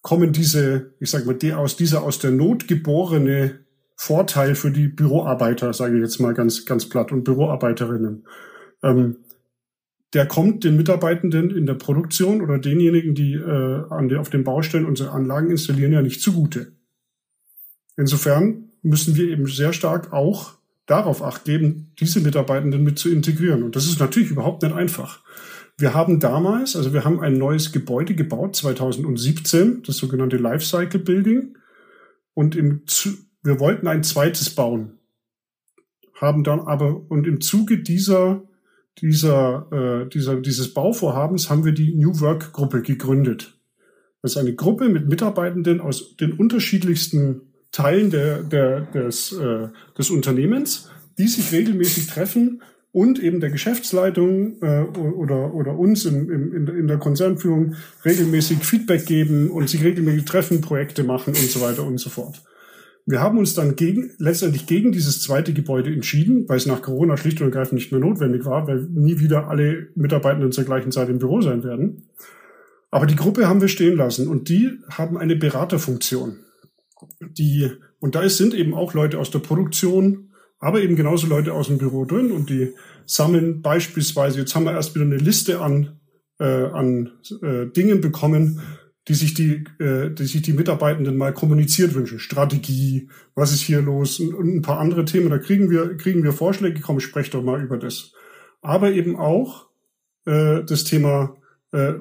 kommen 0.00 0.32
diese, 0.32 0.94
ich 1.00 1.10
sage 1.10 1.26
mal, 1.26 1.34
die 1.34 1.52
aus 1.52 1.76
dieser 1.76 2.02
aus 2.02 2.18
der 2.18 2.30
Not 2.30 2.66
geborene 2.66 3.60
Vorteil 3.96 4.54
für 4.54 4.70
die 4.70 4.88
Büroarbeiter, 4.88 5.74
sage 5.74 5.96
ich 5.96 6.02
jetzt 6.02 6.18
mal 6.18 6.32
ganz, 6.32 6.64
ganz 6.64 6.88
platt, 6.88 7.12
und 7.12 7.24
Büroarbeiterinnen 7.24 8.24
ähm, 8.84 9.16
der 10.12 10.26
kommt 10.26 10.62
den 10.62 10.76
Mitarbeitenden 10.76 11.50
in 11.50 11.66
der 11.66 11.74
Produktion 11.74 12.40
oder 12.40 12.58
denjenigen, 12.58 13.14
die 13.14 13.34
äh, 13.34 13.82
an 13.90 14.08
der, 14.08 14.20
auf 14.20 14.30
den 14.30 14.44
Baustellen 14.44 14.86
unsere 14.86 15.10
Anlagen 15.10 15.50
installieren, 15.50 15.92
ja 15.92 16.02
nicht 16.02 16.20
zugute. 16.20 16.72
Insofern 17.96 18.70
müssen 18.82 19.16
wir 19.16 19.28
eben 19.28 19.46
sehr 19.46 19.72
stark 19.72 20.12
auch 20.12 20.54
darauf 20.86 21.22
acht 21.22 21.44
geben, 21.44 21.92
diese 21.98 22.20
Mitarbeitenden 22.20 22.84
mit 22.84 22.98
zu 22.98 23.10
integrieren. 23.10 23.62
Und 23.62 23.74
das 23.74 23.86
ist 23.86 23.98
natürlich 23.98 24.30
überhaupt 24.30 24.62
nicht 24.62 24.74
einfach. 24.74 25.24
Wir 25.78 25.94
haben 25.94 26.20
damals, 26.20 26.76
also 26.76 26.92
wir 26.92 27.04
haben 27.04 27.20
ein 27.20 27.36
neues 27.36 27.72
Gebäude 27.72 28.14
gebaut, 28.14 28.54
2017, 28.54 29.82
das 29.82 29.96
sogenannte 29.96 30.36
Lifecycle 30.36 31.00
Building. 31.00 31.56
Und 32.34 32.54
im, 32.54 32.82
wir 33.42 33.58
wollten 33.58 33.88
ein 33.88 34.04
zweites 34.04 34.50
bauen. 34.50 34.98
Haben 36.14 36.44
dann 36.44 36.60
aber, 36.60 37.10
und 37.10 37.26
im 37.26 37.40
Zuge 37.40 37.78
dieser 37.78 38.44
dieser, 38.98 40.04
äh, 40.04 40.08
dieser, 40.08 40.36
dieses 40.36 40.72
Bauvorhabens 40.72 41.50
haben 41.50 41.64
wir 41.64 41.72
die 41.72 41.94
New 41.94 42.20
Work 42.20 42.52
Gruppe 42.52 42.82
gegründet. 42.82 43.58
Das 44.22 44.32
ist 44.32 44.36
eine 44.38 44.54
Gruppe 44.54 44.88
mit 44.88 45.08
Mitarbeitenden 45.08 45.80
aus 45.80 46.16
den 46.16 46.32
unterschiedlichsten 46.32 47.42
Teilen 47.72 48.10
der, 48.10 48.42
der, 48.42 48.82
des, 48.82 49.32
äh, 49.32 49.68
des 49.98 50.10
Unternehmens, 50.10 50.90
die 51.18 51.28
sich 51.28 51.52
regelmäßig 51.52 52.06
treffen 52.06 52.62
und 52.92 53.18
eben 53.18 53.40
der 53.40 53.50
Geschäftsleitung 53.50 54.62
äh, 54.62 54.82
oder, 54.82 55.52
oder 55.52 55.76
uns 55.76 56.04
in, 56.04 56.30
in, 56.30 56.68
in 56.68 56.86
der 56.86 56.98
Konzernführung 56.98 57.74
regelmäßig 58.04 58.58
Feedback 58.64 59.04
geben 59.04 59.50
und 59.50 59.68
sich 59.68 59.82
regelmäßig 59.82 60.24
treffen, 60.24 60.60
Projekte 60.60 61.02
machen 61.02 61.34
und 61.34 61.50
so 61.50 61.60
weiter 61.60 61.84
und 61.84 61.98
so 61.98 62.08
fort. 62.08 62.40
Wir 63.06 63.20
haben 63.20 63.36
uns 63.36 63.52
dann 63.52 63.76
gegen, 63.76 64.12
letztendlich 64.18 64.66
gegen 64.66 64.90
dieses 64.90 65.20
zweite 65.20 65.52
Gebäude 65.52 65.92
entschieden, 65.92 66.48
weil 66.48 66.56
es 66.56 66.66
nach 66.66 66.80
Corona 66.80 67.16
schlicht 67.18 67.40
und 67.40 67.48
ergreifend 67.48 67.74
nicht 67.74 67.92
mehr 67.92 68.00
notwendig 68.00 68.46
war, 68.46 68.66
weil 68.66 68.88
nie 68.90 69.18
wieder 69.18 69.48
alle 69.48 69.88
Mitarbeitenden 69.94 70.52
zur 70.52 70.64
gleichen 70.64 70.90
Zeit 70.90 71.10
im 71.10 71.18
Büro 71.18 71.42
sein 71.42 71.64
werden. 71.64 72.08
Aber 72.90 73.06
die 73.06 73.16
Gruppe 73.16 73.46
haben 73.46 73.60
wir 73.60 73.68
stehen 73.68 73.96
lassen 73.96 74.28
und 74.28 74.48
die 74.48 74.78
haben 74.88 75.18
eine 75.18 75.36
Beraterfunktion. 75.36 76.38
Die, 77.20 77.70
und 77.98 78.14
da 78.14 78.26
sind 78.28 78.54
eben 78.54 78.72
auch 78.72 78.94
Leute 78.94 79.18
aus 79.18 79.30
der 79.30 79.40
Produktion, 79.40 80.30
aber 80.58 80.80
eben 80.80 80.96
genauso 80.96 81.26
Leute 81.26 81.52
aus 81.52 81.66
dem 81.66 81.76
Büro 81.76 82.06
drin 82.06 82.32
und 82.32 82.48
die 82.48 82.72
sammeln 83.04 83.60
beispielsweise, 83.60 84.38
jetzt 84.38 84.54
haben 84.54 84.64
wir 84.64 84.72
erst 84.72 84.94
wieder 84.94 85.04
eine 85.04 85.18
Liste 85.18 85.60
an, 85.60 86.00
äh, 86.38 86.44
an 86.44 87.10
äh, 87.42 87.66
Dingen 87.66 88.00
bekommen, 88.00 88.60
die 89.08 89.14
sich 89.14 89.34
die, 89.34 89.64
äh, 89.78 90.10
die 90.10 90.24
sich 90.24 90.42
die 90.42 90.52
Mitarbeitenden 90.52 91.16
mal 91.16 91.34
kommuniziert 91.34 91.94
wünschen. 91.94 92.18
Strategie, 92.18 93.08
was 93.34 93.52
ist 93.52 93.60
hier 93.60 93.82
los 93.82 94.18
und, 94.18 94.34
und 94.34 94.54
ein 94.54 94.62
paar 94.62 94.78
andere 94.78 95.04
Themen. 95.04 95.30
Da 95.30 95.38
kriegen 95.38 95.70
wir, 95.70 95.96
kriegen 95.96 96.22
wir 96.22 96.32
Vorschläge, 96.32 96.80
komm, 96.80 97.00
sprech 97.00 97.30
doch 97.30 97.42
mal 97.42 97.62
über 97.62 97.76
das. 97.76 98.12
Aber 98.62 98.92
eben 98.92 99.16
auch 99.16 99.66
äh, 100.24 100.64
das 100.64 100.84
Thema, 100.84 101.36
äh, 101.72 101.94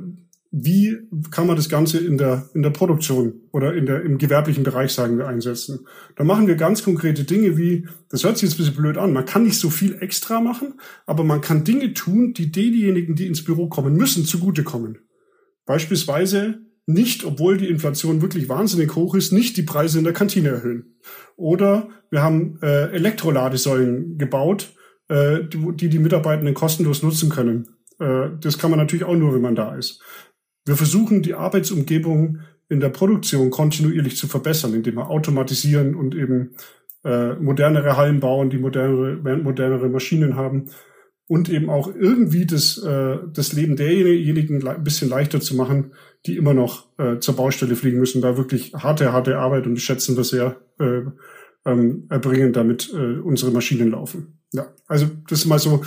wie 0.56 1.00
kann 1.32 1.48
man 1.48 1.56
das 1.56 1.68
Ganze 1.68 1.98
in 1.98 2.18
der, 2.18 2.48
in 2.54 2.62
der 2.62 2.70
Produktion 2.70 3.42
oder 3.52 3.74
in 3.74 3.88
der, 3.88 4.04
im 4.04 4.20
gewerblichen 4.20 4.64
Bereich, 4.64 4.94
sagen 4.94 5.18
wir, 5.18 5.28
einsetzen. 5.28 5.88
Da 6.16 6.24
machen 6.24 6.48
wir 6.48 6.56
ganz 6.56 6.84
konkrete 6.84 7.24
Dinge 7.24 7.58
wie, 7.58 7.88
das 8.10 8.24
hört 8.24 8.38
sich 8.38 8.50
jetzt 8.50 8.60
ein 8.60 8.64
bisschen 8.64 8.82
blöd 8.82 8.98
an, 8.98 9.14
man 9.14 9.26
kann 9.26 9.44
nicht 9.44 9.58
so 9.58 9.72
viel 9.72 9.98
extra 10.00 10.40
machen, 10.40 10.76
aber 11.08 11.24
man 11.24 11.42
kann 11.42 11.64
Dinge 11.64 11.94
tun, 11.96 12.34
die 12.34 12.52
diejenigen, 12.52 13.16
die 13.16 13.26
ins 13.26 13.44
Büro 13.44 13.68
kommen 13.68 13.96
müssen, 13.96 14.26
zugutekommen. 14.26 15.00
Beispielsweise 15.66 16.60
nicht, 16.86 17.24
obwohl 17.24 17.58
die 17.58 17.70
Inflation 17.70 18.22
wirklich 18.22 18.50
wahnsinnig 18.50 18.96
hoch 18.96 19.16
ist, 19.16 19.32
nicht 19.32 19.56
die 19.58 19.64
Preise 19.64 19.98
in 19.98 20.04
der 20.04 20.14
Kantine 20.14 20.50
erhöhen. 20.50 20.98
Oder 21.36 21.90
wir 22.10 22.22
haben 22.22 22.60
äh, 22.62 22.92
Elektroladesäulen 22.92 24.18
gebaut, 24.18 24.74
äh, 25.08 25.40
die 25.50 25.90
die 25.90 26.00
Mitarbeitenden 26.00 26.54
kostenlos 26.54 27.02
nutzen 27.04 27.30
können. 27.30 27.68
Äh, 28.00 28.30
das 28.40 28.58
kann 28.58 28.70
man 28.70 28.80
natürlich 28.80 29.06
auch 29.06 29.16
nur, 29.16 29.34
wenn 29.34 29.42
man 29.42 29.56
da 29.56 29.76
ist. 29.76 30.02
Wir 30.66 30.76
versuchen 30.76 31.22
die 31.22 31.34
Arbeitsumgebung 31.34 32.40
in 32.70 32.80
der 32.80 32.90
Produktion 32.90 33.50
kontinuierlich 33.50 34.18
zu 34.18 34.28
verbessern, 34.28 34.74
indem 34.74 34.96
wir 34.96 35.10
automatisieren 35.10 35.96
und 35.96 36.16
eben 36.16 36.56
äh, 37.04 37.34
modernere 37.34 37.98
Hallen 37.98 38.20
bauen, 38.20 38.50
die 38.50 38.58
modernere, 38.58 39.38
modernere 39.38 39.90
Maschinen 39.90 40.36
haben 40.36 40.70
und 41.28 41.50
eben 41.50 41.70
auch 41.70 41.88
irgendwie 41.88 42.46
das, 42.46 42.78
äh, 42.78 43.18
das 43.32 43.54
Leben 43.54 43.76
derjenigen 43.76 44.68
ein 44.68 44.84
bisschen 44.84 45.10
leichter 45.10 45.42
zu 45.42 45.56
machen, 45.56 45.94
die 46.26 46.38
immer 46.38 46.54
noch 46.54 46.88
äh, 46.98 47.20
zur 47.20 47.36
Baustelle 47.36 47.76
fliegen 47.76 48.00
müssen, 48.00 48.22
da 48.22 48.38
wirklich 48.38 48.74
harte, 48.74 49.14
harte 49.14 49.38
Arbeit 49.38 49.66
und 49.66 49.80
schätzen 49.80 50.16
das 50.16 50.30
sehr 50.30 50.58
äh, 50.80 51.02
ähm, 51.66 52.08
erbringen, 52.10 52.54
damit 52.54 52.92
äh, 52.94 53.20
unsere 53.20 53.52
Maschinen 53.52 53.92
laufen. 53.92 54.40
Ja, 54.52 54.68
also 54.88 55.08
das 55.28 55.40
ist 55.40 55.46
mal 55.46 55.60
so 55.60 55.84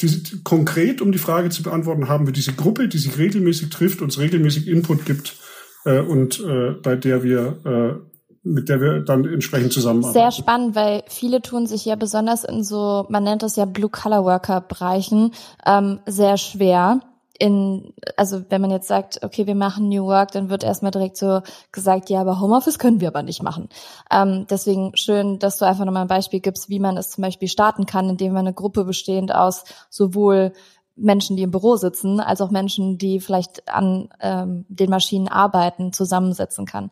die, 0.00 0.10
konkret, 0.44 1.00
um 1.02 1.12
die 1.12 1.18
Frage 1.18 1.50
zu 1.50 1.62
beantworten, 1.62 2.08
haben 2.08 2.26
wir 2.26 2.32
diese 2.32 2.52
Gruppe, 2.52 2.88
die 2.88 2.98
sich 2.98 3.18
regelmäßig 3.18 3.68
trifft, 3.70 4.00
uns 4.00 4.18
regelmäßig 4.18 4.68
Input 4.68 5.04
gibt, 5.04 5.36
äh, 5.84 6.00
und 6.00 6.40
äh, 6.40 6.72
bei 6.72 6.96
der 6.96 7.22
wir 7.22 7.60
äh, 7.64 8.17
mit 8.48 8.68
der 8.68 8.80
wir 8.80 9.00
dann 9.00 9.24
entsprechend 9.24 9.72
zusammenarbeiten. 9.72 10.18
Sehr 10.18 10.32
spannend, 10.32 10.74
weil 10.74 11.02
viele 11.06 11.42
tun 11.42 11.66
sich 11.66 11.84
ja 11.84 11.96
besonders 11.96 12.44
in 12.44 12.64
so, 12.64 13.06
man 13.08 13.24
nennt 13.24 13.42
das 13.42 13.56
ja 13.56 13.64
Blue-Color-Worker-Bereichen, 13.66 15.32
ähm, 15.66 16.00
sehr 16.06 16.36
schwer. 16.38 17.00
In, 17.40 17.92
also 18.16 18.42
wenn 18.48 18.60
man 18.60 18.72
jetzt 18.72 18.88
sagt, 18.88 19.20
okay, 19.22 19.46
wir 19.46 19.54
machen 19.54 19.88
New 19.88 20.06
Work, 20.06 20.32
dann 20.32 20.50
wird 20.50 20.64
erstmal 20.64 20.90
direkt 20.90 21.16
so 21.16 21.40
gesagt, 21.70 22.10
ja, 22.10 22.20
aber 22.20 22.40
Homeoffice 22.40 22.80
können 22.80 23.00
wir 23.00 23.08
aber 23.08 23.22
nicht 23.22 23.44
machen. 23.44 23.68
Ähm, 24.10 24.46
deswegen 24.50 24.96
schön, 24.96 25.38
dass 25.38 25.58
du 25.58 25.64
einfach 25.64 25.84
nochmal 25.84 26.02
ein 26.02 26.08
Beispiel 26.08 26.40
gibst, 26.40 26.68
wie 26.68 26.80
man 26.80 26.96
es 26.96 27.10
zum 27.10 27.22
Beispiel 27.22 27.46
starten 27.46 27.86
kann, 27.86 28.08
indem 28.08 28.32
man 28.32 28.46
eine 28.46 28.54
Gruppe 28.54 28.84
bestehend 28.84 29.32
aus 29.32 29.64
sowohl 29.88 30.52
Menschen, 30.96 31.36
die 31.36 31.44
im 31.44 31.52
Büro 31.52 31.76
sitzen, 31.76 32.18
als 32.18 32.40
auch 32.40 32.50
Menschen, 32.50 32.98
die 32.98 33.20
vielleicht 33.20 33.68
an 33.68 34.08
ähm, 34.20 34.64
den 34.68 34.90
Maschinen 34.90 35.28
arbeiten, 35.28 35.92
zusammensetzen 35.92 36.66
kann 36.66 36.90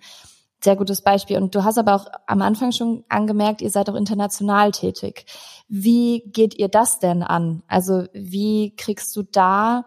sehr 0.61 0.77
gutes 0.77 1.03
Beispiel. 1.03 1.37
Und 1.37 1.55
du 1.55 1.65
hast 1.65 1.79
aber 1.79 1.95
auch 1.95 2.07
am 2.27 2.43
Anfang 2.43 2.73
schon 2.73 3.05
angemerkt, 3.09 3.61
ihr 3.61 3.71
seid 3.71 3.89
auch 3.91 3.95
international 3.95 4.73
tätig. 4.73 5.27
Wie 5.69 6.23
geht 6.27 6.55
ihr 6.55 6.69
das 6.69 6.99
denn 6.99 7.23
an? 7.23 7.63
Also 7.69 8.05
wie 8.13 8.75
kriegst 8.77 9.15
du 9.17 9.23
da 9.23 9.85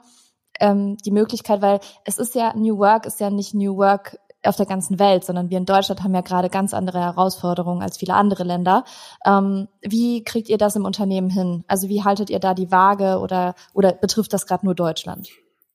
ähm, 0.59 0.97
die 0.97 1.11
Möglichkeit, 1.11 1.61
weil 1.61 1.79
es 2.05 2.17
ist 2.17 2.35
ja 2.35 2.53
New 2.55 2.77
Work, 2.77 3.05
ist 3.05 3.19
ja 3.19 3.29
nicht 3.29 3.53
New 3.53 3.77
Work 3.77 4.17
auf 4.43 4.55
der 4.55 4.65
ganzen 4.65 4.99
Welt, 4.99 5.25
sondern 5.25 5.49
wir 5.49 5.57
in 5.57 5.65
Deutschland 5.65 6.01
haben 6.03 6.15
ja 6.15 6.21
gerade 6.21 6.49
ganz 6.49 6.73
andere 6.73 7.01
Herausforderungen 7.01 7.81
als 7.81 7.97
viele 7.97 8.13
andere 8.13 8.43
Länder. 8.43 8.85
Ähm, 9.25 9.67
wie 9.81 10.23
kriegt 10.23 10.49
ihr 10.49 10.57
das 10.57 10.75
im 10.75 10.85
Unternehmen 10.85 11.29
hin? 11.29 11.65
Also 11.67 11.89
wie 11.89 12.03
haltet 12.03 12.29
ihr 12.29 12.39
da 12.39 12.53
die 12.53 12.71
Waage 12.71 13.19
oder, 13.19 13.55
oder 13.73 13.91
betrifft 13.91 14.31
das 14.33 14.45
gerade 14.45 14.65
nur 14.65 14.75
Deutschland? 14.75 15.29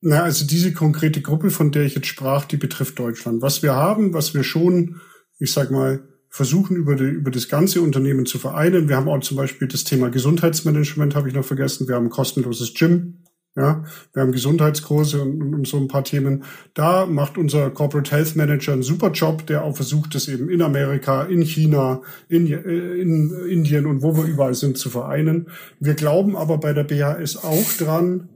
Na, 0.07 0.21
also 0.21 0.45
diese 0.45 0.71
konkrete 0.71 1.19
Gruppe, 1.19 1.49
von 1.49 1.71
der 1.71 1.81
ich 1.81 1.95
jetzt 1.95 2.05
sprach, 2.05 2.45
die 2.45 2.57
betrifft 2.57 2.99
Deutschland. 2.99 3.41
Was 3.41 3.63
wir 3.63 3.73
haben, 3.73 4.13
was 4.13 4.35
wir 4.35 4.43
schon, 4.43 4.97
ich 5.39 5.51
sag 5.51 5.71
mal, 5.71 6.03
versuchen 6.29 6.77
über, 6.77 6.95
die, 6.95 7.05
über 7.05 7.31
das 7.31 7.49
ganze 7.49 7.81
Unternehmen 7.81 8.27
zu 8.27 8.37
vereinen. 8.37 8.87
Wir 8.87 8.97
haben 8.97 9.09
auch 9.09 9.19
zum 9.21 9.35
Beispiel 9.35 9.67
das 9.67 9.83
Thema 9.83 10.11
Gesundheitsmanagement, 10.11 11.15
habe 11.15 11.29
ich 11.29 11.33
noch 11.33 11.43
vergessen. 11.43 11.87
Wir 11.87 11.95
haben 11.95 12.05
ein 12.05 12.11
kostenloses 12.11 12.75
Gym. 12.75 13.23
Ja, 13.55 13.83
wir 14.13 14.21
haben 14.21 14.31
Gesundheitskurse 14.31 15.23
und, 15.23 15.55
und 15.55 15.67
so 15.67 15.77
ein 15.77 15.87
paar 15.87 16.03
Themen. 16.03 16.43
Da 16.75 17.07
macht 17.07 17.39
unser 17.39 17.71
Corporate 17.71 18.11
Health 18.11 18.35
Manager 18.35 18.73
einen 18.73 18.83
super 18.83 19.09
Job, 19.09 19.47
der 19.47 19.63
auch 19.63 19.75
versucht, 19.75 20.13
das 20.13 20.27
eben 20.27 20.49
in 20.49 20.61
Amerika, 20.61 21.23
in 21.23 21.41
China, 21.41 22.03
in, 22.29 22.45
in 22.45 23.33
Indien 23.49 23.87
und 23.87 24.03
wo 24.03 24.15
wir 24.15 24.25
überall 24.25 24.53
sind 24.53 24.77
zu 24.77 24.91
vereinen. 24.91 25.47
Wir 25.79 25.95
glauben 25.95 26.35
aber 26.35 26.59
bei 26.59 26.73
der 26.73 26.83
BHS 26.83 27.37
auch 27.37 27.73
dran, 27.79 28.29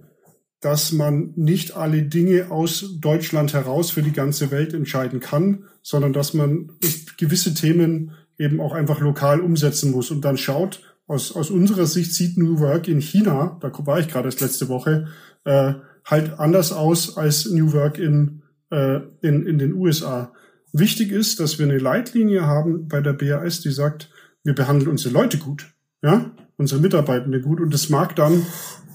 dass 0.62 0.92
man 0.92 1.32
nicht 1.36 1.76
alle 1.76 2.04
Dinge 2.04 2.52
aus 2.52 2.98
Deutschland 3.00 3.54
heraus 3.54 3.92
für 3.92 4.02
die 4.02 4.12
ganze 4.12 4.52
Welt 4.52 4.74
entscheiden 4.74 5.20
kann, 5.20 5.66
sondern 5.82 6.14
dass 6.14 6.34
man 6.34 6.72
gewisse 7.18 7.54
Themen 7.54 8.12
eben 8.38 8.60
auch 8.60 8.74
einfach 8.74 9.00
lokal 9.00 9.42
umsetzen 9.42 9.92
muss 9.92 10.12
und 10.12 10.26
dann 10.26 10.38
schaut, 10.38 10.82
aus, 11.08 11.36
aus 11.36 11.50
unserer 11.50 11.86
Sicht 11.86 12.14
sieht 12.14 12.38
New 12.38 12.60
Work 12.60 12.88
in 12.88 13.02
China, 13.02 13.58
da 13.62 13.72
war 13.86 14.00
ich 14.00 14.08
gerade 14.08 14.28
erst 14.28 14.42
letzte 14.42 14.70
Woche, 14.70 15.08
äh, 15.44 15.74
halt 16.06 16.40
anders 16.40 16.72
aus 16.72 17.18
als 17.18 17.50
New 17.50 17.74
Work 17.74 17.98
in, 17.98 18.44
äh, 18.70 19.00
in, 19.22 19.46
in 19.46 19.58
den 19.58 19.74
USA. 19.74 20.34
Wichtig 20.72 21.12
ist, 21.12 21.40
dass 21.40 21.58
wir 21.58 21.66
eine 21.66 21.80
Leitlinie 21.80 22.46
haben 22.46 22.88
bei 22.88 23.02
der 23.02 23.14
BAS, 23.14 23.62
die 23.62 23.72
sagt, 23.72 24.12
wir 24.44 24.54
behandeln 24.54 24.90
unsere 24.90 25.14
Leute 25.14 25.38
gut, 25.38 25.74
ja, 26.04 26.32
unsere 26.58 26.80
Mitarbeitende 26.80 27.42
gut 27.42 27.60
und 27.60 27.74
das 27.74 27.90
mag 27.90 28.16
dann 28.16 28.46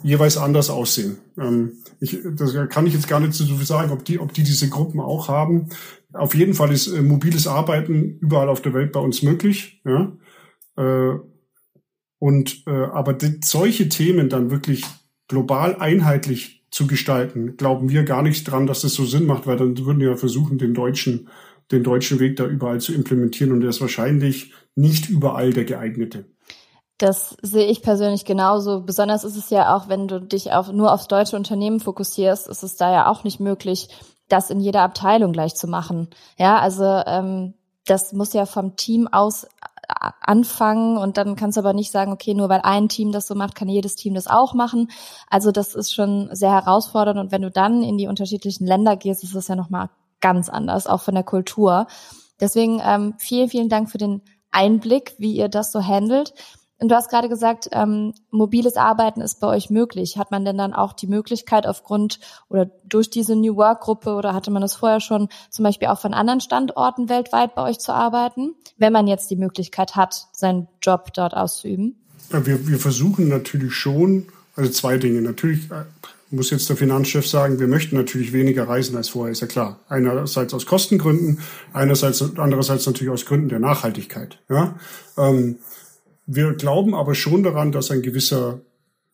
jeweils 0.05 0.37
anders 0.37 0.71
aussehen. 0.71 1.17
Ähm, 1.39 1.79
ich, 1.99 2.19
das 2.37 2.55
kann 2.69 2.87
ich 2.87 2.93
jetzt 2.93 3.09
gar 3.09 3.21
nicht 3.21 3.33
so 3.33 3.45
sagen, 3.57 3.91
ob 3.91 4.05
die, 4.05 4.21
ob 4.21 4.33
die 4.35 4.45
diese 4.45 4.69
Gruppen 4.69 5.01
auch 5.01 5.29
haben. 5.29 5.71
Auf 6.13 6.35
jeden 6.35 6.55
Fall 6.55 6.71
ist 6.71 6.87
äh, 6.87 7.03
mobiles 7.03 7.49
Arbeiten 7.49 8.19
überall 8.21 8.49
auf 8.49 8.61
der 8.61 8.75
Welt 8.75 8.93
bei 8.93 9.01
uns 9.01 9.23
möglich. 9.23 9.83
Ja? 9.85 10.13
Äh, 10.77 11.19
und 12.19 12.63
äh, 12.67 12.71
aber 12.71 13.15
die, 13.15 13.41
solche 13.43 13.89
Themen 13.89 14.29
dann 14.29 14.51
wirklich 14.51 14.85
global 15.27 15.77
einheitlich 15.77 16.67
zu 16.71 16.87
gestalten, 16.87 17.57
glauben 17.57 17.89
wir 17.89 18.05
gar 18.05 18.23
nicht 18.23 18.45
dran, 18.45 18.67
dass 18.67 18.83
das 18.83 18.95
so 18.95 19.07
Sinn 19.07 19.25
macht, 19.25 19.47
weil 19.47 19.57
dann 19.57 19.79
würden 19.79 20.01
wir 20.01 20.17
versuchen, 20.19 20.59
den 20.59 20.75
deutschen, 20.75 21.29
den 21.73 21.83
deutschen 21.83 22.21
Weg 22.21 22.37
da 22.37 22.47
überall 22.47 22.81
zu 22.81 22.93
implementieren 22.93 23.53
und 23.53 23.61
der 23.61 23.71
ist 23.71 23.81
wahrscheinlich 23.81 24.53
nicht 24.75 25.09
überall 25.09 25.53
der 25.53 25.65
geeignete. 25.65 26.27
Das 27.05 27.37
sehe 27.43 27.67
ich 27.67 27.83
persönlich 27.83 28.25
genauso. 28.25 28.81
Besonders 28.81 29.25
ist 29.25 29.37
es 29.37 29.51
ja 29.51 29.77
auch, 29.77 29.91
wenn 29.91 30.09
du 30.09 30.23
dich 30.23 30.53
auf, 30.55 30.73
nur 30.73 30.91
aufs 30.91 31.07
deutsche 31.07 31.37
Unternehmen 31.37 31.79
fokussierst, 31.79 32.49
ist 32.49 32.63
es 32.63 32.77
da 32.77 32.91
ja 32.91 33.11
auch 33.11 33.25
nicht 33.25 33.41
möglich, 33.41 33.91
das 34.31 34.49
in 34.49 34.59
jeder 34.59 34.81
Abteilung 34.81 35.33
gleich 35.33 35.55
zu 35.55 35.67
machen. 35.67 36.09
Ja, 36.39 36.59
also 36.61 37.03
ähm, 37.05 37.53
das 37.85 38.15
muss 38.15 38.33
ja 38.33 38.47
vom 38.47 38.77
Team 38.77 39.07
aus 39.07 39.47
anfangen 40.23 40.97
und 40.97 41.19
dann 41.19 41.37
kannst 41.37 41.59
du 41.59 41.61
aber 41.61 41.75
nicht 41.75 41.93
sagen, 41.93 42.11
okay, 42.11 42.33
nur 42.33 42.49
weil 42.49 42.63
ein 42.63 42.89
Team 42.89 43.13
das 43.13 43.27
so 43.27 43.35
macht, 43.35 43.55
kann 43.55 43.69
jedes 43.69 43.97
Team 43.97 44.15
das 44.15 44.27
auch 44.27 44.55
machen. 44.55 44.91
Also 45.29 45.53
das 45.53 45.75
ist 45.75 45.93
schon 45.93 46.31
sehr 46.33 46.53
herausfordernd 46.53 47.21
und 47.21 47.33
wenn 47.33 47.43
du 47.43 47.51
dann 47.51 47.83
in 47.83 47.99
die 47.99 48.09
unterschiedlichen 48.09 48.67
Länder 48.67 48.97
gehst, 48.97 49.23
ist 49.23 49.35
es 49.35 49.49
ja 49.49 49.57
nochmal 49.57 49.91
ganz 50.23 50.49
anders, 50.49 50.87
auch 50.87 51.03
von 51.03 51.15
der 51.15 51.25
Kultur. 51.25 51.87
Deswegen 52.41 52.81
ähm, 52.83 53.13
vielen, 53.19 53.51
vielen 53.51 53.69
Dank 53.69 53.91
für 53.91 53.99
den 53.99 54.23
Einblick, 54.53 55.17
wie 55.19 55.37
ihr 55.37 55.51
das 55.51 55.71
so 55.71 55.87
handelt. 55.87 56.33
Und 56.79 56.89
du 56.89 56.97
hast 56.97 57.09
gerade 57.09 57.29
gesagt, 57.29 57.69
ähm, 57.73 58.15
mobiles 58.31 58.77
Arbeiten 58.77 59.21
ist 59.21 59.41
bei 59.41 59.47
euch 59.47 59.71
möglich. 59.71 60.19
Hat 60.19 60.31
man 60.31 60.45
denn 60.45 60.59
dann 60.59 60.75
auch 60.75 60.93
die 60.93 61.07
Möglichkeit 61.07 61.67
aufgrund 61.67 62.19
oder 62.49 62.71
durch 62.85 63.11
diese 63.11 63.37
New 63.37 63.57
Work 63.57 63.83
Gruppe 63.83 64.15
oder 64.15 64.35
hatte 64.35 64.51
man 64.51 64.61
das 64.61 64.75
vorher 64.75 65.01
schon 65.01 65.29
zum 65.51 65.63
Beispiel 65.63 65.89
auch 65.89 66.01
von 66.01 66.15
anderen 66.15 66.41
Standorten 66.41 67.09
weltweit 67.09 67.55
bei 67.55 67.63
euch 67.63 67.79
zu 67.79 67.93
arbeiten, 67.93 68.55
wenn 68.77 68.93
man 68.93 69.07
jetzt 69.07 69.31
die 69.31 69.37
Möglichkeit 69.37 69.95
hat, 69.95 70.27
seinen 70.33 70.69
Job 70.83 71.13
dort 71.15 71.35
auszuüben? 71.35 71.97
Ja, 72.33 72.45
wir, 72.45 72.67
wir 72.67 72.79
versuchen 72.79 73.29
natürlich 73.29 73.75
schon, 73.75 74.27
also 74.57 74.71
zwei 74.71 74.99
Dinge. 74.99 75.23
Natürlich 75.23 75.71
äh, 75.71 75.85
muss 76.31 76.51
jetzt 76.51 76.69
der 76.69 76.77
Finanzchef 76.77 77.27
sagen, 77.27 77.61
wir 77.61 77.69
möchten 77.69 77.97
natürlich 77.97 78.33
weniger 78.33 78.69
reisen 78.69 78.97
als 78.97 79.09
vorher, 79.09 79.33
ist 79.33 79.41
ja 79.41 79.47
klar. 79.47 79.81
Einerseits 79.89 80.53
aus 80.55 80.67
Kostengründen, 80.67 81.41
einerseits, 81.73 82.23
andererseits 82.37 82.87
natürlich 82.87 83.13
aus 83.13 83.27
Gründen 83.27 83.49
der 83.49 83.61
Nachhaltigkeit. 83.61 84.39
Ja? 84.49 84.75
Ähm, 85.17 85.59
wir 86.27 86.55
glauben 86.55 86.95
aber 86.95 87.15
schon 87.15 87.43
daran, 87.43 87.73
dass 87.73 87.91
ein 87.91 88.03
gewisser 88.03 88.61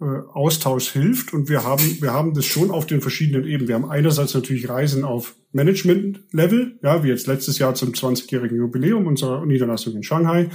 äh, 0.00 0.04
Austausch 0.04 0.90
hilft 0.90 1.34
und 1.34 1.48
wir 1.48 1.64
haben, 1.64 1.82
wir 2.00 2.12
haben 2.12 2.34
das 2.34 2.46
schon 2.46 2.70
auf 2.70 2.86
den 2.86 3.00
verschiedenen 3.00 3.44
Ebenen. 3.44 3.68
Wir 3.68 3.74
haben 3.74 3.90
einerseits 3.90 4.34
natürlich 4.34 4.68
Reisen 4.68 5.04
auf 5.04 5.34
Management-Level, 5.52 6.78
ja, 6.82 7.02
wie 7.02 7.08
jetzt 7.08 7.26
letztes 7.26 7.58
Jahr 7.58 7.74
zum 7.74 7.92
20-jährigen 7.92 8.56
Jubiläum 8.56 9.06
unserer 9.06 9.44
Niederlassung 9.44 9.94
in 9.94 10.02
Shanghai. 10.02 10.48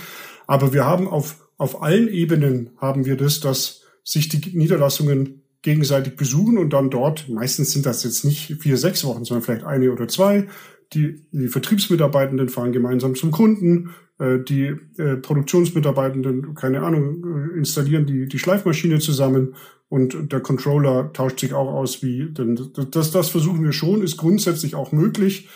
Aber 0.48 0.74
wir 0.74 0.86
haben 0.86 1.08
auf, 1.08 1.48
auf 1.58 1.82
allen 1.82 2.08
Ebenen 2.08 2.72
haben 2.78 3.06
wir 3.06 3.18
das, 3.18 3.40
dass 3.40 3.82
sich 4.04 4.30
die 4.30 4.58
Niederlassungen 4.58 5.42
gegenseitig 5.62 6.16
besuchen 6.16 6.58
und 6.58 6.72
dann 6.72 6.92
dort, 6.92 7.28
meistens 7.28 7.72
sind 7.72 7.86
das 7.86 8.04
jetzt 8.04 8.24
nicht 8.24 8.62
vier, 8.62 8.78
sechs 8.78 9.04
Wochen, 9.04 9.26
sondern 9.26 9.44
vielleicht 9.44 9.66
eine 9.66 9.92
oder 9.92 10.08
zwei, 10.08 10.48
die, 10.94 11.26
die 11.32 11.48
Vertriebsmitarbeitenden 11.48 12.50
fahren 12.50 12.72
gemeinsam 12.72 13.16
zum 13.16 13.32
Kunden, 13.32 13.90
die 14.18 14.76
äh, 14.98 15.18
Produktionsmitarbeitenden, 15.18 16.56
keine 16.56 16.84
Ahnung, 16.84 17.52
äh, 17.54 17.58
installieren 17.58 18.06
die, 18.06 18.28
die 18.28 18.40
Schleifmaschine 18.40 19.00
zusammen 19.00 19.56
und 19.90 20.32
der 20.32 20.40
Controller 20.40 21.12
tauscht 21.14 21.42
sich 21.42 21.54
auch 21.54 21.74
aus, 21.74 22.02
wie, 22.02 22.32
denn 22.32 22.60
das, 22.92 23.12
das 23.12 23.30
versuchen 23.30 23.64
wir 23.64 23.74
schon, 23.74 24.02
ist 24.02 24.18
grundsätzlich 24.18 24.76
auch 24.76 24.92
möglich. 24.92 25.50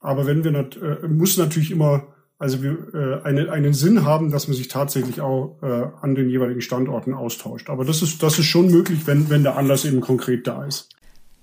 Aber 0.00 0.26
wenn 0.26 0.44
wir, 0.44 0.52
äh, 0.54 1.08
muss 1.08 1.36
natürlich 1.36 1.70
immer, 1.70 2.14
also 2.38 2.62
wir 2.62 2.94
äh, 2.94 3.22
eine, 3.26 3.50
einen 3.50 3.74
Sinn 3.74 4.04
haben, 4.04 4.30
dass 4.30 4.48
man 4.48 4.56
sich 4.56 4.68
tatsächlich 4.68 5.20
auch 5.20 5.58
äh, 5.62 5.86
an 6.00 6.14
den 6.14 6.28
jeweiligen 6.28 6.60
Standorten 6.60 7.14
austauscht. 7.14 7.68
Aber 7.68 7.84
das 7.84 8.02
ist, 8.02 8.22
das 8.22 8.38
ist 8.38 8.46
schon 8.46 8.70
möglich, 8.70 9.06
wenn, 9.06 9.28
wenn 9.30 9.42
der 9.42 9.56
Anlass 9.56 9.84
eben 9.84 10.00
konkret 10.00 10.46
da 10.46 10.64
ist. 10.64 10.90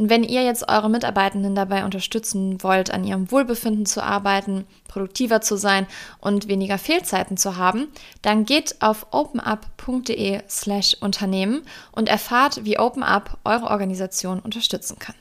Und 0.00 0.08
wenn 0.08 0.24
ihr 0.24 0.42
jetzt 0.42 0.66
eure 0.66 0.88
Mitarbeitenden 0.88 1.54
dabei 1.54 1.84
unterstützen 1.84 2.62
wollt, 2.62 2.90
an 2.90 3.04
ihrem 3.04 3.30
Wohlbefinden 3.30 3.84
zu 3.84 4.02
arbeiten, 4.02 4.64
produktiver 4.88 5.42
zu 5.42 5.58
sein 5.58 5.86
und 6.22 6.48
weniger 6.48 6.78
Fehlzeiten 6.78 7.36
zu 7.36 7.58
haben, 7.58 7.88
dann 8.22 8.46
geht 8.46 8.80
auf 8.80 9.08
openup.de 9.10 10.40
slash 10.48 10.96
Unternehmen 11.02 11.60
und 11.92 12.08
erfahrt, 12.08 12.64
wie 12.64 12.78
OpenUp 12.78 13.36
eure 13.44 13.66
Organisation 13.66 14.40
unterstützen 14.40 14.98
kann. 14.98 15.16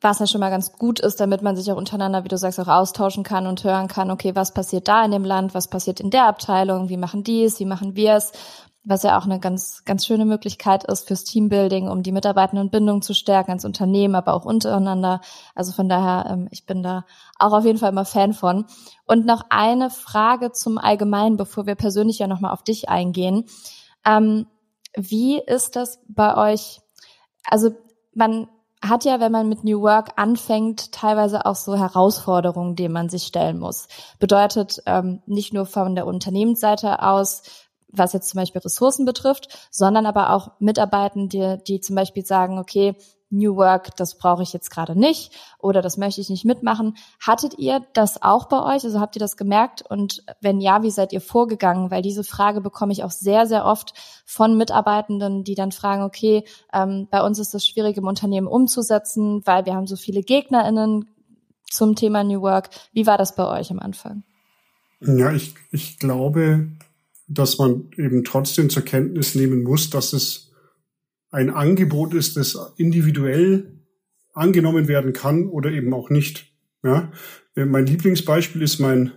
Was 0.00 0.18
ja 0.18 0.26
schon 0.26 0.40
mal 0.40 0.50
ganz 0.50 0.72
gut 0.72 0.98
ist, 0.98 1.20
damit 1.20 1.40
man 1.40 1.54
sich 1.54 1.70
auch 1.70 1.76
untereinander, 1.76 2.24
wie 2.24 2.28
du 2.28 2.38
sagst, 2.38 2.58
auch 2.58 2.66
austauschen 2.66 3.22
kann 3.22 3.46
und 3.46 3.62
hören 3.62 3.86
kann, 3.86 4.10
okay, 4.10 4.34
was 4.34 4.52
passiert 4.52 4.88
da 4.88 5.04
in 5.04 5.12
dem 5.12 5.24
Land, 5.24 5.54
was 5.54 5.68
passiert 5.68 6.00
in 6.00 6.10
der 6.10 6.26
Abteilung, 6.26 6.88
wie 6.88 6.96
machen 6.96 7.22
die 7.22 7.44
es, 7.44 7.60
wie 7.60 7.66
machen 7.66 7.94
wir 7.94 8.14
es 8.14 8.32
was 8.88 9.02
ja 9.02 9.18
auch 9.18 9.24
eine 9.24 9.38
ganz, 9.38 9.84
ganz 9.84 10.06
schöne 10.06 10.24
Möglichkeit 10.24 10.84
ist 10.84 11.06
fürs 11.06 11.24
Teambuilding, 11.24 11.88
um 11.88 12.02
die 12.02 12.12
Mitarbeitendenbindung 12.12 13.02
zu 13.02 13.14
stärken 13.14 13.52
als 13.52 13.66
Unternehmen, 13.66 14.14
aber 14.14 14.32
auch 14.32 14.46
untereinander. 14.46 15.20
Also 15.54 15.72
von 15.72 15.90
daher, 15.90 16.30
ähm, 16.30 16.48
ich 16.50 16.64
bin 16.64 16.82
da 16.82 17.04
auch 17.38 17.52
auf 17.52 17.66
jeden 17.66 17.78
Fall 17.78 17.90
immer 17.90 18.06
Fan 18.06 18.32
von. 18.32 18.64
Und 19.04 19.26
noch 19.26 19.44
eine 19.50 19.90
Frage 19.90 20.52
zum 20.52 20.78
Allgemeinen, 20.78 21.36
bevor 21.36 21.66
wir 21.66 21.74
persönlich 21.74 22.18
ja 22.18 22.26
nochmal 22.26 22.52
auf 22.52 22.62
dich 22.62 22.88
eingehen. 22.88 23.44
Ähm, 24.06 24.46
wie 24.96 25.38
ist 25.38 25.76
das 25.76 26.00
bei 26.08 26.54
euch? 26.54 26.80
Also 27.44 27.72
man 28.14 28.48
hat 28.82 29.04
ja, 29.04 29.20
wenn 29.20 29.32
man 29.32 29.48
mit 29.48 29.64
New 29.64 29.82
Work 29.82 30.12
anfängt, 30.16 30.92
teilweise 30.92 31.44
auch 31.44 31.56
so 31.56 31.76
Herausforderungen, 31.76 32.74
denen 32.74 32.94
man 32.94 33.10
sich 33.10 33.24
stellen 33.24 33.58
muss. 33.58 33.88
Bedeutet 34.18 34.82
ähm, 34.86 35.20
nicht 35.26 35.52
nur 35.52 35.66
von 35.66 35.94
der 35.94 36.06
Unternehmensseite 36.06 37.02
aus, 37.02 37.42
was 37.90 38.12
jetzt 38.12 38.28
zum 38.28 38.38
Beispiel 38.38 38.60
Ressourcen 38.60 39.04
betrifft, 39.04 39.68
sondern 39.70 40.06
aber 40.06 40.32
auch 40.32 40.52
Mitarbeitende, 40.58 41.58
die, 41.66 41.80
zum 41.80 41.96
Beispiel 41.96 42.24
sagen, 42.24 42.58
okay, 42.58 42.94
New 43.30 43.56
Work, 43.56 43.94
das 43.96 44.16
brauche 44.16 44.42
ich 44.42 44.52
jetzt 44.52 44.70
gerade 44.70 44.98
nicht 44.98 45.32
oder 45.58 45.82
das 45.82 45.98
möchte 45.98 46.20
ich 46.20 46.30
nicht 46.30 46.44
mitmachen. 46.44 46.96
Hattet 47.20 47.58
ihr 47.58 47.84
das 47.92 48.22
auch 48.22 48.48
bei 48.48 48.62
euch? 48.62 48.84
Also 48.84 49.00
habt 49.00 49.16
ihr 49.16 49.20
das 49.20 49.36
gemerkt? 49.36 49.84
Und 49.88 50.24
wenn 50.40 50.60
ja, 50.60 50.82
wie 50.82 50.90
seid 50.90 51.12
ihr 51.12 51.20
vorgegangen? 51.20 51.90
Weil 51.90 52.02
diese 52.02 52.24
Frage 52.24 52.60
bekomme 52.60 52.92
ich 52.92 53.04
auch 53.04 53.10
sehr, 53.10 53.46
sehr 53.46 53.66
oft 53.66 53.92
von 54.24 54.56
Mitarbeitenden, 54.56 55.44
die 55.44 55.54
dann 55.54 55.72
fragen, 55.72 56.02
okay, 56.02 56.44
ähm, 56.72 57.06
bei 57.10 57.22
uns 57.22 57.38
ist 57.38 57.52
das 57.52 57.66
schwierig 57.66 57.96
im 57.98 58.06
Unternehmen 58.06 58.46
umzusetzen, 58.46 59.42
weil 59.44 59.66
wir 59.66 59.74
haben 59.74 59.86
so 59.86 59.96
viele 59.96 60.22
GegnerInnen 60.22 61.06
zum 61.70 61.96
Thema 61.96 62.24
New 62.24 62.40
Work. 62.40 62.70
Wie 62.92 63.06
war 63.06 63.18
das 63.18 63.34
bei 63.34 63.46
euch 63.46 63.70
am 63.70 63.78
Anfang? 63.78 64.22
Ja, 65.00 65.32
ich, 65.32 65.54
ich 65.70 65.98
glaube, 65.98 66.68
dass 67.28 67.58
man 67.58 67.90
eben 67.96 68.24
trotzdem 68.24 68.70
zur 68.70 68.82
Kenntnis 68.84 69.34
nehmen 69.34 69.62
muss, 69.62 69.90
dass 69.90 70.12
es 70.12 70.52
ein 71.30 71.50
Angebot 71.50 72.14
ist, 72.14 72.36
das 72.36 72.58
individuell 72.76 73.74
angenommen 74.32 74.88
werden 74.88 75.12
kann 75.12 75.48
oder 75.48 75.70
eben 75.70 75.92
auch 75.92 76.10
nicht. 76.10 76.52
Ja? 76.82 77.12
Äh, 77.54 77.66
mein 77.66 77.86
Lieblingsbeispiel 77.86 78.62
ist 78.62 78.78
mein 78.78 79.12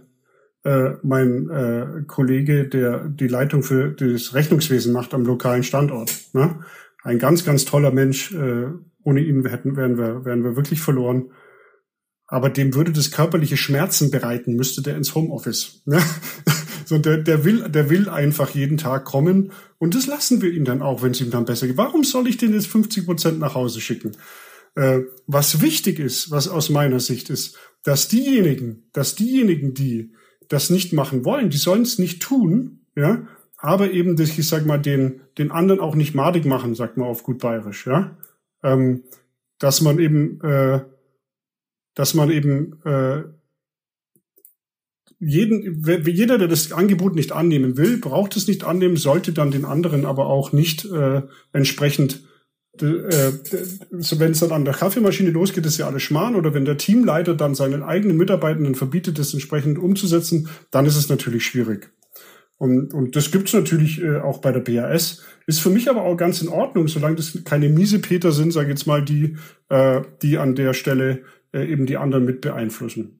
äh, 0.63 0.91
mein 1.01 1.49
äh, 1.49 2.03
Kollege, 2.05 2.67
der 2.67 3.07
die 3.07 3.27
Leitung 3.27 3.63
für 3.63 3.91
das 3.91 4.35
Rechnungswesen 4.35 4.93
macht 4.93 5.13
am 5.15 5.25
lokalen 5.25 5.63
Standort. 5.63 6.13
Ne? 6.33 6.59
Ein 7.03 7.17
ganz, 7.17 7.43
ganz 7.43 7.65
toller 7.65 7.91
Mensch. 7.91 8.31
Äh, 8.31 8.67
ohne 9.03 9.21
ihn 9.21 9.45
hätten, 9.45 9.75
wären 9.75 9.97
wir, 9.97 10.25
wären 10.25 10.43
wir 10.43 10.55
wirklich 10.55 10.81
verloren. 10.81 11.31
Aber 12.27 12.49
dem 12.49 12.75
würde 12.75 12.91
das 12.91 13.11
körperliche 13.11 13.57
Schmerzen 13.57 14.11
bereiten, 14.11 14.55
müsste 14.55 14.81
der 14.81 14.95
ins 14.95 15.15
Homeoffice. 15.15 15.81
Ne? 15.85 15.99
So, 16.91 16.97
der, 16.97 17.19
der 17.19 17.45
will, 17.45 17.69
der 17.69 17.89
will 17.89 18.09
einfach 18.09 18.49
jeden 18.49 18.75
Tag 18.75 19.05
kommen 19.05 19.53
und 19.77 19.95
das 19.95 20.07
lassen 20.07 20.41
wir 20.41 20.51
ihm 20.51 20.65
dann 20.65 20.81
auch, 20.81 21.01
wenn 21.01 21.11
es 21.11 21.21
ihm 21.21 21.31
dann 21.31 21.45
besser 21.45 21.67
geht. 21.67 21.77
Warum 21.77 22.03
soll 22.03 22.27
ich 22.27 22.35
den 22.35 22.53
jetzt 22.53 22.67
50 22.67 23.05
Prozent 23.05 23.39
nach 23.39 23.55
Hause 23.55 23.79
schicken? 23.79 24.11
Äh, 24.75 25.03
was 25.25 25.61
wichtig 25.61 25.99
ist, 25.99 26.31
was 26.31 26.49
aus 26.49 26.69
meiner 26.69 26.99
Sicht 26.99 27.29
ist, 27.29 27.57
dass 27.83 28.09
diejenigen, 28.09 28.89
dass 28.91 29.15
diejenigen, 29.15 29.73
die 29.73 30.11
das 30.49 30.69
nicht 30.69 30.91
machen 30.91 31.23
wollen, 31.23 31.49
die 31.49 31.55
sollen 31.55 31.83
es 31.83 31.97
nicht 31.97 32.21
tun, 32.21 32.81
ja, 32.93 33.25
aber 33.55 33.91
eben, 33.91 34.17
dass 34.17 34.37
ich 34.37 34.45
sag 34.45 34.65
mal, 34.65 34.77
den, 34.77 35.21
den 35.37 35.49
anderen 35.49 35.79
auch 35.79 35.95
nicht 35.95 36.13
madig 36.13 36.43
machen, 36.43 36.75
sagt 36.75 36.97
man 36.97 37.07
auf 37.07 37.23
gut 37.23 37.39
bayerisch, 37.39 37.87
ja. 37.87 38.17
Ähm, 38.63 39.03
dass 39.59 39.79
man 39.79 39.97
eben, 39.97 40.41
äh, 40.41 40.81
dass 41.95 42.15
man 42.15 42.29
eben 42.31 42.81
äh, 42.83 43.23
jeden, 45.21 45.83
jeder, 46.05 46.37
der 46.37 46.47
das 46.47 46.71
Angebot 46.71 47.15
nicht 47.15 47.31
annehmen 47.31 47.77
will, 47.77 47.97
braucht 47.97 48.35
es 48.35 48.47
nicht 48.47 48.63
annehmen, 48.63 48.97
sollte 48.97 49.31
dann 49.33 49.51
den 49.51 49.65
anderen 49.65 50.05
aber 50.05 50.25
auch 50.25 50.51
nicht 50.51 50.85
äh, 50.85 51.21
entsprechend 51.53 52.23
äh, 52.79 53.31
so 53.91 54.19
wenn 54.19 54.31
es 54.31 54.39
dann 54.39 54.51
an 54.51 54.65
der 54.65 54.73
Kaffeemaschine 54.73 55.29
losgeht, 55.31 55.65
ist 55.65 55.77
ja 55.77 55.87
alles 55.87 56.03
Schmarrn. 56.03 56.35
Oder 56.35 56.53
wenn 56.53 56.65
der 56.65 56.77
Teamleiter 56.77 57.35
dann 57.35 57.53
seinen 57.53 57.83
eigenen 57.83 58.17
Mitarbeitenden 58.17 58.75
verbietet, 58.75 59.19
das 59.19 59.33
entsprechend 59.33 59.77
umzusetzen, 59.77 60.49
dann 60.71 60.85
ist 60.85 60.95
es 60.95 61.09
natürlich 61.09 61.45
schwierig. 61.45 61.91
Und, 62.57 62.93
und 62.93 63.15
das 63.15 63.31
gibt's 63.31 63.53
natürlich 63.53 64.01
äh, 64.01 64.19
auch 64.19 64.37
bei 64.39 64.51
der 64.51 64.59
BAS. 64.59 65.23
Ist 65.47 65.59
für 65.59 65.69
mich 65.69 65.89
aber 65.89 66.03
auch 66.03 66.15
ganz 66.15 66.41
in 66.41 66.47
Ordnung, 66.47 66.87
solange 66.87 67.15
das 67.15 67.43
keine 67.43 67.69
miese 67.69 67.99
Peter 67.99 68.31
sind, 68.31 68.53
sage 68.53 68.67
ich 68.67 68.77
jetzt 68.77 68.87
mal, 68.87 69.03
die, 69.03 69.35
äh, 69.69 70.01
die 70.21 70.37
an 70.37 70.55
der 70.55 70.73
Stelle 70.73 71.23
äh, 71.53 71.65
eben 71.65 71.87
die 71.87 71.97
anderen 71.97 72.23
mit 72.23 72.41
beeinflussen. 72.41 73.19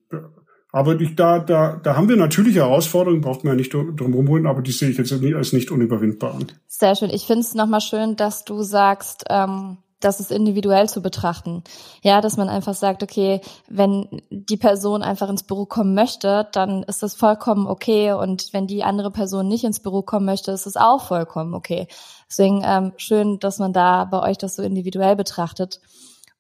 Aber 0.72 0.96
die, 0.96 1.16
da, 1.16 1.40
da, 1.40 1.80
da 1.84 1.96
haben 1.98 2.08
wir 2.08 2.16
natürlich 2.16 2.56
Herausforderungen, 2.56 3.22
braucht 3.22 3.44
man 3.44 3.54
ja 3.54 3.58
nicht 3.58 3.74
drum 3.74 4.14
rumholen, 4.14 4.48
aber 4.48 4.62
die 4.62 4.72
sehe 4.72 4.90
ich 4.90 4.98
jetzt 4.98 5.12
als 5.12 5.54
nicht 5.54 5.70
unüberwindbar 5.70 6.36
an. 6.36 6.48
Sehr 6.68 6.96
schön. 6.96 7.10
Ich 7.10 7.26
finde 7.26 7.42
es 7.42 7.54
nochmal 7.54 7.82
schön, 7.82 8.16
dass 8.16 8.46
du 8.46 8.62
sagst, 8.64 9.26
ähm, 9.30 9.78
das 10.00 10.20
ist 10.20 10.32
individuell 10.32 10.90
zu 10.90 11.02
betrachten. 11.02 11.64
Ja, 12.02 12.22
dass 12.22 12.38
man 12.38 12.50
einfach 12.50 12.74
sagt, 12.74 13.04
okay, 13.04 13.42
wenn 13.70 14.22
die 14.30 14.58
Person 14.58 15.04
einfach 15.04 15.30
ins 15.30 15.44
Büro 15.44 15.66
kommen 15.66 15.94
möchte, 15.94 16.48
dann 16.52 16.84
ist 16.84 17.04
das 17.04 17.16
vollkommen 17.16 17.68
okay. 17.68 18.14
Und 18.14 18.52
wenn 18.52 18.66
die 18.66 18.84
andere 18.84 19.12
Person 19.12 19.48
nicht 19.48 19.64
ins 19.64 19.80
Büro 19.80 20.02
kommen 20.02 20.26
möchte, 20.26 20.52
ist 20.52 20.66
es 20.66 20.76
auch 20.76 21.06
vollkommen 21.06 21.54
okay. 21.54 21.88
Deswegen 22.30 22.64
ähm, 22.66 22.94
schön, 22.98 23.40
dass 23.40 23.60
man 23.60 23.74
da 23.74 24.06
bei 24.06 24.22
euch 24.22 24.38
das 24.38 24.56
so 24.56 24.64
individuell 24.64 25.16
betrachtet. 25.16 25.80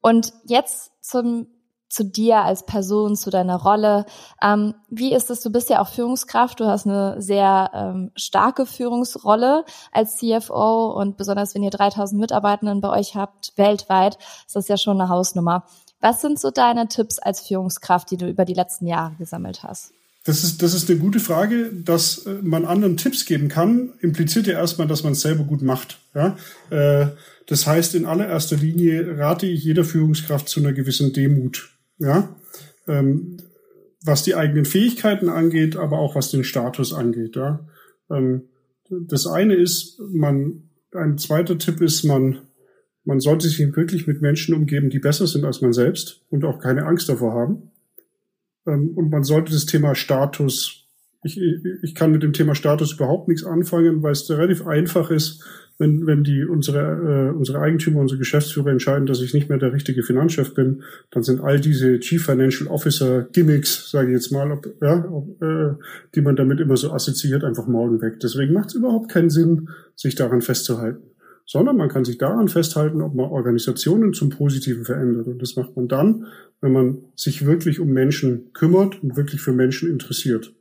Und 0.01 0.33
jetzt 0.45 0.91
zum 1.01 1.47
zu 1.91 2.05
dir 2.05 2.37
als 2.37 2.65
Person, 2.65 3.15
zu 3.17 3.29
deiner 3.29 3.57
Rolle. 3.57 4.05
Ähm, 4.41 4.75
wie 4.89 5.13
ist 5.13 5.29
es? 5.29 5.41
Du 5.41 5.51
bist 5.51 5.69
ja 5.69 5.81
auch 5.81 5.89
Führungskraft. 5.89 6.59
Du 6.59 6.65
hast 6.65 6.87
eine 6.87 7.21
sehr 7.21 7.69
ähm, 7.73 8.11
starke 8.15 8.65
Führungsrolle 8.65 9.65
als 9.91 10.15
CFO 10.15 10.91
und 10.91 11.17
besonders 11.17 11.53
wenn 11.53 11.63
ihr 11.63 11.69
3000 11.69 12.19
Mitarbeitenden 12.19 12.79
bei 12.79 12.89
euch 12.89 13.15
habt 13.15 13.51
weltweit, 13.57 14.17
ist 14.47 14.55
das 14.55 14.69
ja 14.69 14.77
schon 14.77 14.99
eine 15.01 15.09
Hausnummer. 15.09 15.65
Was 15.99 16.21
sind 16.21 16.39
so 16.39 16.49
deine 16.49 16.87
Tipps 16.87 17.19
als 17.19 17.41
Führungskraft, 17.41 18.09
die 18.09 18.17
du 18.17 18.27
über 18.27 18.45
die 18.45 18.53
letzten 18.53 18.87
Jahre 18.87 19.13
gesammelt 19.19 19.61
hast? 19.63 19.91
Das 20.23 20.43
ist, 20.43 20.61
das 20.61 20.73
ist 20.73 20.89
eine 20.89 20.99
gute 20.99 21.19
Frage, 21.19 21.71
dass 21.73 22.25
äh, 22.25 22.35
man 22.41 22.65
anderen 22.65 22.95
Tipps 22.95 23.25
geben 23.25 23.49
kann, 23.49 23.93
impliziert 23.99 24.47
ja 24.47 24.53
erstmal, 24.53 24.87
dass 24.87 25.03
man 25.03 25.13
es 25.13 25.21
selber 25.21 25.43
gut 25.43 25.61
macht. 25.61 25.99
Ja? 26.13 26.37
Äh, 26.69 27.07
das 27.47 27.67
heißt, 27.67 27.95
in 27.95 28.05
allererster 28.05 28.55
Linie 28.55 29.17
rate 29.17 29.47
ich 29.47 29.63
jeder 29.63 29.83
Führungskraft 29.83 30.47
zu 30.47 30.59
einer 30.59 30.73
gewissen 30.73 31.11
Demut 31.11 31.71
ja, 32.01 32.35
ähm, 32.87 33.37
was 34.03 34.23
die 34.23 34.35
eigenen 34.35 34.65
Fähigkeiten 34.65 35.29
angeht, 35.29 35.75
aber 35.75 35.99
auch 35.99 36.15
was 36.15 36.31
den 36.31 36.43
Status 36.43 36.93
angeht, 36.93 37.35
ja. 37.35 37.65
Ähm, 38.09 38.43
das 38.89 39.27
eine 39.27 39.53
ist, 39.53 39.99
man, 40.11 40.63
ein 40.93 41.17
zweiter 41.17 41.57
Tipp 41.57 41.79
ist, 41.79 42.03
man, 42.03 42.39
man 43.05 43.19
sollte 43.19 43.47
sich 43.47 43.59
wirklich 43.75 44.07
mit 44.07 44.21
Menschen 44.21 44.53
umgeben, 44.53 44.89
die 44.89 44.99
besser 44.99 45.27
sind 45.27 45.45
als 45.45 45.61
man 45.61 45.71
selbst 45.71 46.21
und 46.29 46.43
auch 46.43 46.59
keine 46.59 46.85
Angst 46.85 47.07
davor 47.07 47.33
haben. 47.33 47.71
Ähm, 48.67 48.91
und 48.95 49.09
man 49.09 49.23
sollte 49.23 49.53
das 49.53 49.65
Thema 49.65 49.95
Status, 49.95 50.87
ich, 51.23 51.39
ich 51.83 51.95
kann 51.95 52.11
mit 52.11 52.23
dem 52.23 52.33
Thema 52.33 52.55
Status 52.55 52.93
überhaupt 52.93 53.27
nichts 53.27 53.45
anfangen, 53.45 54.01
weil 54.01 54.11
es 54.11 54.29
relativ 54.29 54.65
einfach 54.65 55.11
ist, 55.11 55.43
wenn, 55.81 56.05
wenn 56.05 56.23
die 56.23 56.45
unsere, 56.45 57.31
äh, 57.31 57.35
unsere 57.35 57.59
Eigentümer, 57.59 58.01
unsere 58.01 58.19
Geschäftsführer 58.19 58.69
entscheiden, 58.69 59.07
dass 59.07 59.19
ich 59.19 59.33
nicht 59.33 59.49
mehr 59.49 59.57
der 59.57 59.73
richtige 59.73 60.03
Finanzchef 60.03 60.53
bin, 60.53 60.83
dann 61.09 61.23
sind 61.23 61.41
all 61.41 61.59
diese 61.59 61.99
Chief 61.99 62.23
Financial 62.23 62.69
Officer 62.69 63.23
Gimmicks, 63.33 63.89
sage 63.89 64.09
ich 64.09 64.13
jetzt 64.13 64.31
mal, 64.31 64.51
ob, 64.51 64.67
ja, 64.79 65.03
ob, 65.11 65.41
äh, 65.41 65.73
die 66.13 66.21
man 66.21 66.35
damit 66.35 66.59
immer 66.59 66.77
so 66.77 66.91
assoziiert, 66.91 67.43
einfach 67.43 67.65
morgen 67.65 67.99
weg. 67.99 68.19
Deswegen 68.19 68.53
macht 68.53 68.69
es 68.69 68.75
überhaupt 68.75 69.11
keinen 69.11 69.31
Sinn, 69.31 69.69
sich 69.95 70.13
daran 70.13 70.41
festzuhalten. 70.41 71.01
sondern 71.47 71.75
man 71.75 71.89
kann 71.89 72.05
sich 72.05 72.17
daran 72.17 72.47
festhalten, 72.47 73.01
ob 73.01 73.15
man 73.15 73.25
Organisationen 73.25 74.13
zum 74.13 74.29
Positiven 74.29 74.85
verändert. 74.85 75.27
Und 75.27 75.41
das 75.41 75.55
macht 75.57 75.75
man 75.75 75.87
dann, 75.87 76.27
wenn 76.61 76.71
man 76.71 76.99
sich 77.15 77.45
wirklich 77.45 77.79
um 77.79 77.89
Menschen 77.89 78.53
kümmert 78.53 79.03
und 79.03 79.17
wirklich 79.17 79.41
für 79.41 79.51
Menschen 79.51 79.89
interessiert. 79.89 80.53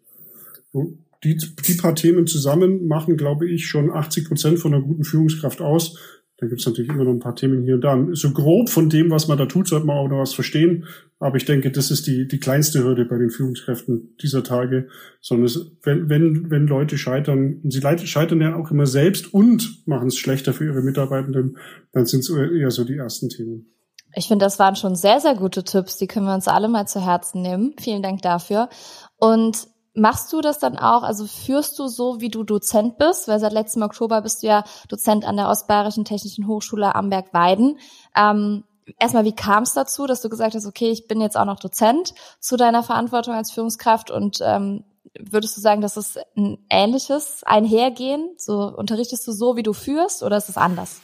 Die, 1.22 1.36
die 1.36 1.74
paar 1.74 1.94
Themen 1.94 2.26
zusammen 2.26 2.86
machen, 2.86 3.16
glaube 3.16 3.48
ich, 3.48 3.66
schon 3.66 3.90
80 3.90 4.28
Prozent 4.28 4.58
von 4.58 4.72
einer 4.72 4.82
guten 4.82 5.04
Führungskraft 5.04 5.60
aus. 5.60 5.98
Da 6.40 6.46
gibt 6.46 6.60
es 6.60 6.66
natürlich 6.66 6.90
immer 6.90 7.04
noch 7.04 7.12
ein 7.12 7.18
paar 7.18 7.36
Themen 7.36 7.64
hier 7.64 7.74
und 7.74 7.82
da. 7.82 8.02
So 8.12 8.32
grob 8.32 8.70
von 8.70 8.88
dem, 8.88 9.10
was 9.10 9.28
man 9.28 9.36
da 9.36 9.44
tut, 9.44 9.68
sollte 9.68 9.84
man 9.84 9.98
auch 9.98 10.08
noch 10.08 10.20
was 10.20 10.32
verstehen. 10.32 10.86
Aber 11.18 11.36
ich 11.36 11.44
denke, 11.44 11.70
das 11.70 11.90
ist 11.90 12.06
die, 12.06 12.26
die 12.26 12.40
kleinste 12.40 12.82
Hürde 12.82 13.04
bei 13.04 13.18
den 13.18 13.28
Führungskräften 13.28 14.16
dieser 14.22 14.42
Tage. 14.42 14.88
Sondern 15.20 15.44
es, 15.44 15.70
wenn, 15.82 16.08
wenn, 16.08 16.50
wenn 16.50 16.66
Leute 16.66 16.96
scheitern, 16.96 17.60
und 17.62 17.70
sie 17.70 17.82
scheitern 18.06 18.40
ja 18.40 18.56
auch 18.56 18.70
immer 18.70 18.86
selbst 18.86 19.34
und 19.34 19.86
machen 19.86 20.08
es 20.08 20.16
schlechter 20.16 20.54
für 20.54 20.64
ihre 20.64 20.80
Mitarbeitenden, 20.80 21.58
dann 21.92 22.06
sind 22.06 22.20
es 22.20 22.30
eher 22.30 22.70
so 22.70 22.84
die 22.84 22.96
ersten 22.96 23.28
Themen. 23.28 23.66
Ich 24.16 24.26
finde, 24.26 24.46
das 24.46 24.58
waren 24.58 24.76
schon 24.76 24.96
sehr, 24.96 25.20
sehr 25.20 25.34
gute 25.34 25.62
Tipps. 25.62 25.98
Die 25.98 26.06
können 26.06 26.24
wir 26.24 26.34
uns 26.34 26.48
alle 26.48 26.68
mal 26.68 26.86
zu 26.86 27.04
Herzen 27.04 27.42
nehmen. 27.42 27.74
Vielen 27.78 28.02
Dank 28.02 28.22
dafür. 28.22 28.70
Und 29.18 29.68
Machst 29.94 30.32
du 30.32 30.40
das 30.40 30.58
dann 30.58 30.78
auch, 30.78 31.02
also 31.02 31.26
führst 31.26 31.78
du 31.78 31.88
so, 31.88 32.20
wie 32.20 32.28
du 32.28 32.44
Dozent 32.44 32.96
bist, 32.98 33.26
weil 33.26 33.40
seit 33.40 33.52
letztem 33.52 33.82
Oktober 33.82 34.22
bist 34.22 34.42
du 34.42 34.46
ja 34.46 34.64
Dozent 34.88 35.24
an 35.24 35.36
der 35.36 35.48
Ostbayerischen 35.48 36.04
Technischen 36.04 36.46
Hochschule 36.46 36.94
Amberg-Weiden. 36.94 37.78
Ähm, 38.16 38.64
erstmal, 38.98 39.24
wie 39.24 39.34
kam 39.34 39.64
es 39.64 39.72
dazu, 39.72 40.06
dass 40.06 40.20
du 40.20 40.28
gesagt 40.28 40.54
hast, 40.54 40.66
okay, 40.66 40.90
ich 40.90 41.08
bin 41.08 41.20
jetzt 41.20 41.36
auch 41.36 41.44
noch 41.44 41.58
Dozent 41.58 42.14
zu 42.38 42.56
deiner 42.56 42.84
Verantwortung 42.84 43.34
als 43.34 43.50
Führungskraft 43.50 44.12
und 44.12 44.38
ähm, 44.42 44.84
würdest 45.18 45.56
du 45.56 45.60
sagen, 45.60 45.80
dass 45.80 45.96
es 45.96 46.18
ein 46.36 46.58
ähnliches 46.70 47.42
Einhergehen? 47.44 48.30
So 48.36 48.72
unterrichtest 48.76 49.26
du 49.26 49.32
so, 49.32 49.56
wie 49.56 49.64
du 49.64 49.72
führst, 49.72 50.22
oder 50.22 50.36
ist 50.36 50.48
es 50.48 50.56
anders? 50.56 51.00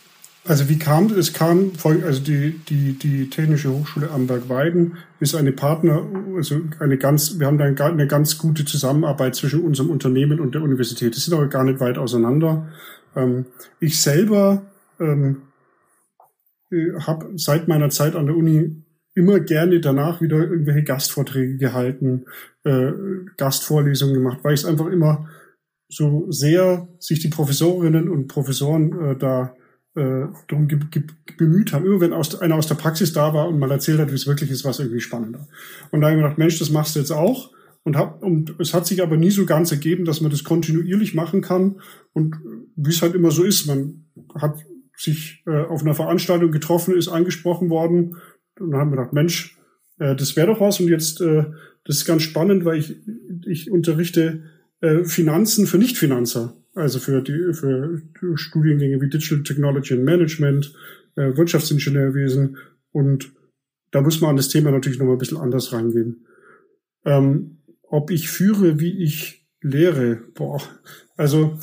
Also 0.49 0.69
wie 0.69 0.79
kam 0.79 1.07
es? 1.07 1.33
kam 1.33 1.73
also 1.85 2.23
die, 2.23 2.61
die, 2.69 2.93
die 2.99 3.29
Technische 3.31 3.73
Hochschule 3.73 4.11
Amberg-Weiden 4.11 4.97
ist 5.19 5.35
eine 5.35 5.53
Partner, 5.53 6.07
also 6.37 6.61
eine 6.79 6.99
ganz, 6.99 7.39
wir 7.39 7.47
haben 7.49 7.59
da 7.59 7.65
eine 7.65 8.07
ganz 8.07 8.39
gute 8.39 8.65
Zusammenarbeit 8.65 9.35
zwischen 9.35 9.63
unserem 9.63 9.91
Unternehmen 9.91 10.39
und 10.39 10.55
der 10.55 10.63
Universität. 10.63 11.17
Das 11.17 11.25
sind 11.25 11.35
aber 11.35 11.49
gar 11.49 11.65
nicht 11.65 11.81
weit 11.81 11.99
auseinander. 11.99 12.69
Ähm, 13.17 13.47
ich 13.81 14.01
selber 14.01 14.63
ähm, 15.01 15.43
äh, 16.71 16.93
habe 17.01 17.33
seit 17.35 17.67
meiner 17.67 17.91
Zeit 17.91 18.15
an 18.15 18.27
der 18.27 18.37
Uni 18.37 18.85
immer 19.15 19.41
gerne 19.41 19.81
danach 19.81 20.21
wieder 20.21 20.39
irgendwelche 20.39 20.85
Gastvorträge 20.85 21.57
gehalten, 21.57 22.27
äh, 22.65 22.93
Gastvorlesungen 23.37 24.15
gemacht, 24.15 24.41
weil 24.43 24.55
ich 24.55 24.61
es 24.61 24.67
einfach 24.67 24.87
immer 24.87 25.29
so 25.89 26.31
sehr 26.31 26.87
sich 27.01 27.19
die 27.19 27.29
Professorinnen 27.29 28.09
und 28.09 28.29
Professoren 28.29 28.93
äh, 29.01 29.17
da 29.17 29.55
äh, 29.97 30.29
darum 30.49 30.69
ge 30.69 30.79
ge 30.91 31.03
bemüht 31.39 31.73
haben. 31.73 31.87
Immer 31.87 32.01
wenn 32.01 32.13
aus, 32.13 32.41
einer 32.41 32.55
aus 32.55 32.67
der 32.67 32.75
Praxis 32.75 33.13
da 33.13 33.35
war 33.35 33.49
und 33.49 33.59
mal 33.59 33.71
erzählt 33.71 33.99
hat, 33.99 34.11
wie 34.11 34.15
es 34.15 34.27
wirklich 34.27 34.51
ist, 34.51 34.65
war 34.65 34.71
es 34.71 34.79
irgendwie 34.79 35.01
spannender. 35.01 35.49
Und 35.91 36.01
da 36.01 36.09
habe 36.09 36.17
ich 36.17 36.23
gedacht, 36.23 36.39
Mensch, 36.39 36.59
das 36.59 36.71
machst 36.71 36.95
du 36.95 37.01
jetzt 37.01 37.11
auch. 37.11 37.51
Und, 37.83 37.97
hab, 37.97 38.23
und 38.23 38.55
es 38.59 38.75
hat 38.75 38.87
sich 38.87 39.03
aber 39.03 39.17
nie 39.17 39.31
so 39.31 39.47
ganz 39.47 39.71
ergeben, 39.71 40.05
dass 40.05 40.21
man 40.21 40.31
das 40.31 40.45
kontinuierlich 40.45 41.15
machen 41.15 41.41
kann. 41.41 41.81
Und 42.13 42.37
wie 42.75 42.91
es 42.91 43.01
halt 43.01 43.15
immer 43.15 43.31
so 43.31 43.45
ist, 43.45 43.67
man 43.67 44.07
hat 44.35 44.59
sich 44.97 45.43
äh, 45.47 45.63
auf 45.63 45.83
einer 45.83 45.95
Veranstaltung 45.95 46.51
getroffen, 46.51 46.97
ist 46.97 47.09
angesprochen 47.09 47.71
worden. 47.71 48.17
Und 48.59 48.73
dann 48.73 48.81
haben 48.81 48.91
wir 48.91 48.97
gedacht, 48.97 49.13
Mensch, 49.13 49.57
äh, 49.99 50.17
das 50.17 50.37
wäre 50.37 50.49
doch 50.49 50.61
was. 50.61 50.81
Und 50.81 50.89
jetzt, 50.89 51.21
äh, 51.21 51.45
das 51.85 51.99
ist 51.99 52.07
ganz 52.07 52.23
spannend, 52.23 52.65
weil 52.65 52.79
ich, 52.79 52.97
ich 53.47 53.71
unterrichte 53.71 54.43
äh, 54.81 55.05
Finanzen 55.05 55.67
für 55.67 55.79
Nichtfinanzer 55.79 56.55
also 56.77 56.99
für 56.99 57.23
die 57.23 57.53
für 57.53 58.01
Studiengänge 58.35 59.01
wie 59.01 59.09
Digital 59.09 59.43
Technology 59.43 59.95
and 59.95 60.05
Management, 60.05 60.73
äh, 61.17 61.37
Wirtschaftsingenieurwesen 61.37 62.59
und 62.93 63.33
da 63.91 64.03
muss 64.03 64.21
man 64.21 64.31
an 64.31 64.37
das 64.37 64.49
Thema 64.49 64.71
natürlich 64.71 64.99
noch 64.99 65.07
mal 65.07 65.13
ein 65.13 65.19
bisschen 65.19 65.39
anders 65.39 65.73
rangehen. 65.73 66.27
Ähm, 67.05 67.59
ob 67.83 68.11
ich 68.11 68.29
führe, 68.29 68.79
wie 68.81 69.03
ich 69.03 69.47
lehre, 69.63 70.21
boah, 70.35 70.61
also 71.17 71.59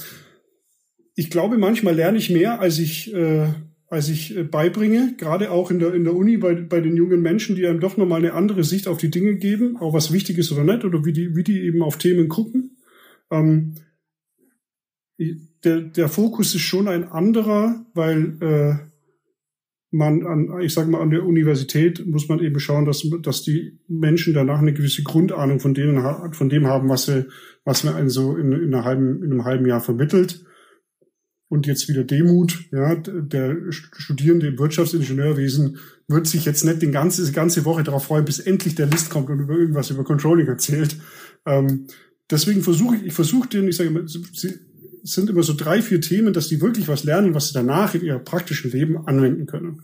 ich 1.15 1.29
glaube, 1.29 1.57
manchmal 1.57 1.95
lerne 1.95 2.17
ich 2.17 2.29
mehr, 2.29 2.59
als 2.59 2.79
ich 2.79 3.13
äh, 3.13 3.47
als 3.87 4.09
ich 4.09 4.35
äh, 4.35 4.43
beibringe, 4.43 5.13
gerade 5.17 5.51
auch 5.51 5.69
in 5.69 5.77
der 5.77 5.93
in 5.93 6.03
der 6.03 6.15
Uni 6.15 6.37
bei 6.37 6.55
bei 6.55 6.81
den 6.81 6.97
jungen 6.97 7.21
Menschen, 7.21 7.55
die 7.55 7.67
einem 7.67 7.79
doch 7.79 7.97
noch 7.97 8.07
mal 8.07 8.15
eine 8.15 8.33
andere 8.33 8.63
Sicht 8.63 8.87
auf 8.87 8.97
die 8.97 9.11
Dinge 9.11 9.35
geben, 9.35 9.77
auch 9.77 9.93
was 9.93 10.11
wichtig 10.11 10.39
ist 10.39 10.51
oder 10.51 10.63
nicht, 10.63 10.83
oder 10.83 11.05
wie 11.05 11.13
die 11.13 11.35
wie 11.35 11.43
die 11.43 11.61
eben 11.61 11.83
auf 11.83 11.97
Themen 11.97 12.29
gucken. 12.29 12.77
Ähm, 13.29 13.75
der, 15.17 15.81
der 15.81 16.09
Fokus 16.09 16.55
ist 16.55 16.61
schon 16.61 16.87
ein 16.87 17.03
anderer, 17.05 17.85
weil 17.93 18.37
äh, 18.41 18.93
man 19.93 20.25
an, 20.25 20.61
ich 20.61 20.73
sage 20.73 20.89
mal, 20.89 21.01
an 21.01 21.11
der 21.11 21.23
Universität 21.23 22.05
muss 22.05 22.27
man 22.27 22.39
eben 22.39 22.59
schauen, 22.59 22.85
dass, 22.85 23.07
dass 23.21 23.43
die 23.43 23.79
Menschen 23.87 24.33
danach 24.33 24.59
eine 24.59 24.73
gewisse 24.73 25.03
Grundahnung 25.03 25.59
von 25.59 25.75
denen 25.75 26.03
von 26.33 26.49
dem 26.49 26.65
haben, 26.65 26.89
was 26.89 27.05
sie, 27.05 27.27
was 27.63 27.83
man 27.83 28.09
so 28.09 28.35
in, 28.35 28.51
in, 28.53 28.73
einer 28.73 28.85
halben, 28.85 29.23
in 29.23 29.31
einem 29.31 29.45
halben 29.45 29.67
Jahr 29.67 29.81
vermittelt. 29.81 30.43
Und 31.47 31.67
jetzt 31.67 31.87
wieder 31.87 32.03
Demut, 32.03 32.65
ja, 32.71 32.95
der 32.95 33.55
Studierende 33.69 34.47
im 34.47 34.57
Wirtschaftsingenieurwesen 34.57 35.77
wird 36.07 36.25
sich 36.25 36.45
jetzt 36.45 36.65
nicht 36.65 36.81
die 36.81 36.89
ganze, 36.89 37.31
ganze 37.31 37.63
Woche 37.63 37.83
darauf 37.83 38.05
freuen, 38.05 38.25
bis 38.25 38.39
endlich 38.39 38.73
der 38.73 38.87
List 38.87 39.11
kommt 39.11 39.29
und 39.29 39.39
über 39.39 39.53
irgendwas 39.53 39.91
über 39.91 40.03
Controlling 40.03 40.47
erzählt. 40.47 40.97
Ähm, 41.45 41.85
deswegen 42.31 42.63
versuche 42.63 42.95
ich, 42.95 43.03
ich 43.05 43.13
versuche 43.13 43.47
denen, 43.49 43.67
ich 43.67 43.75
sage 43.75 43.89
immer, 43.91 44.01
sind 45.03 45.29
immer 45.29 45.43
so 45.43 45.53
drei, 45.53 45.81
vier 45.81 46.01
Themen, 46.01 46.33
dass 46.33 46.47
die 46.47 46.61
wirklich 46.61 46.87
was 46.87 47.03
lernen, 47.03 47.35
was 47.35 47.49
sie 47.49 47.53
danach 47.53 47.93
in 47.93 48.03
ihrem 48.03 48.23
praktischen 48.23 48.71
Leben 48.71 49.07
anwenden 49.07 49.45
können. 49.45 49.83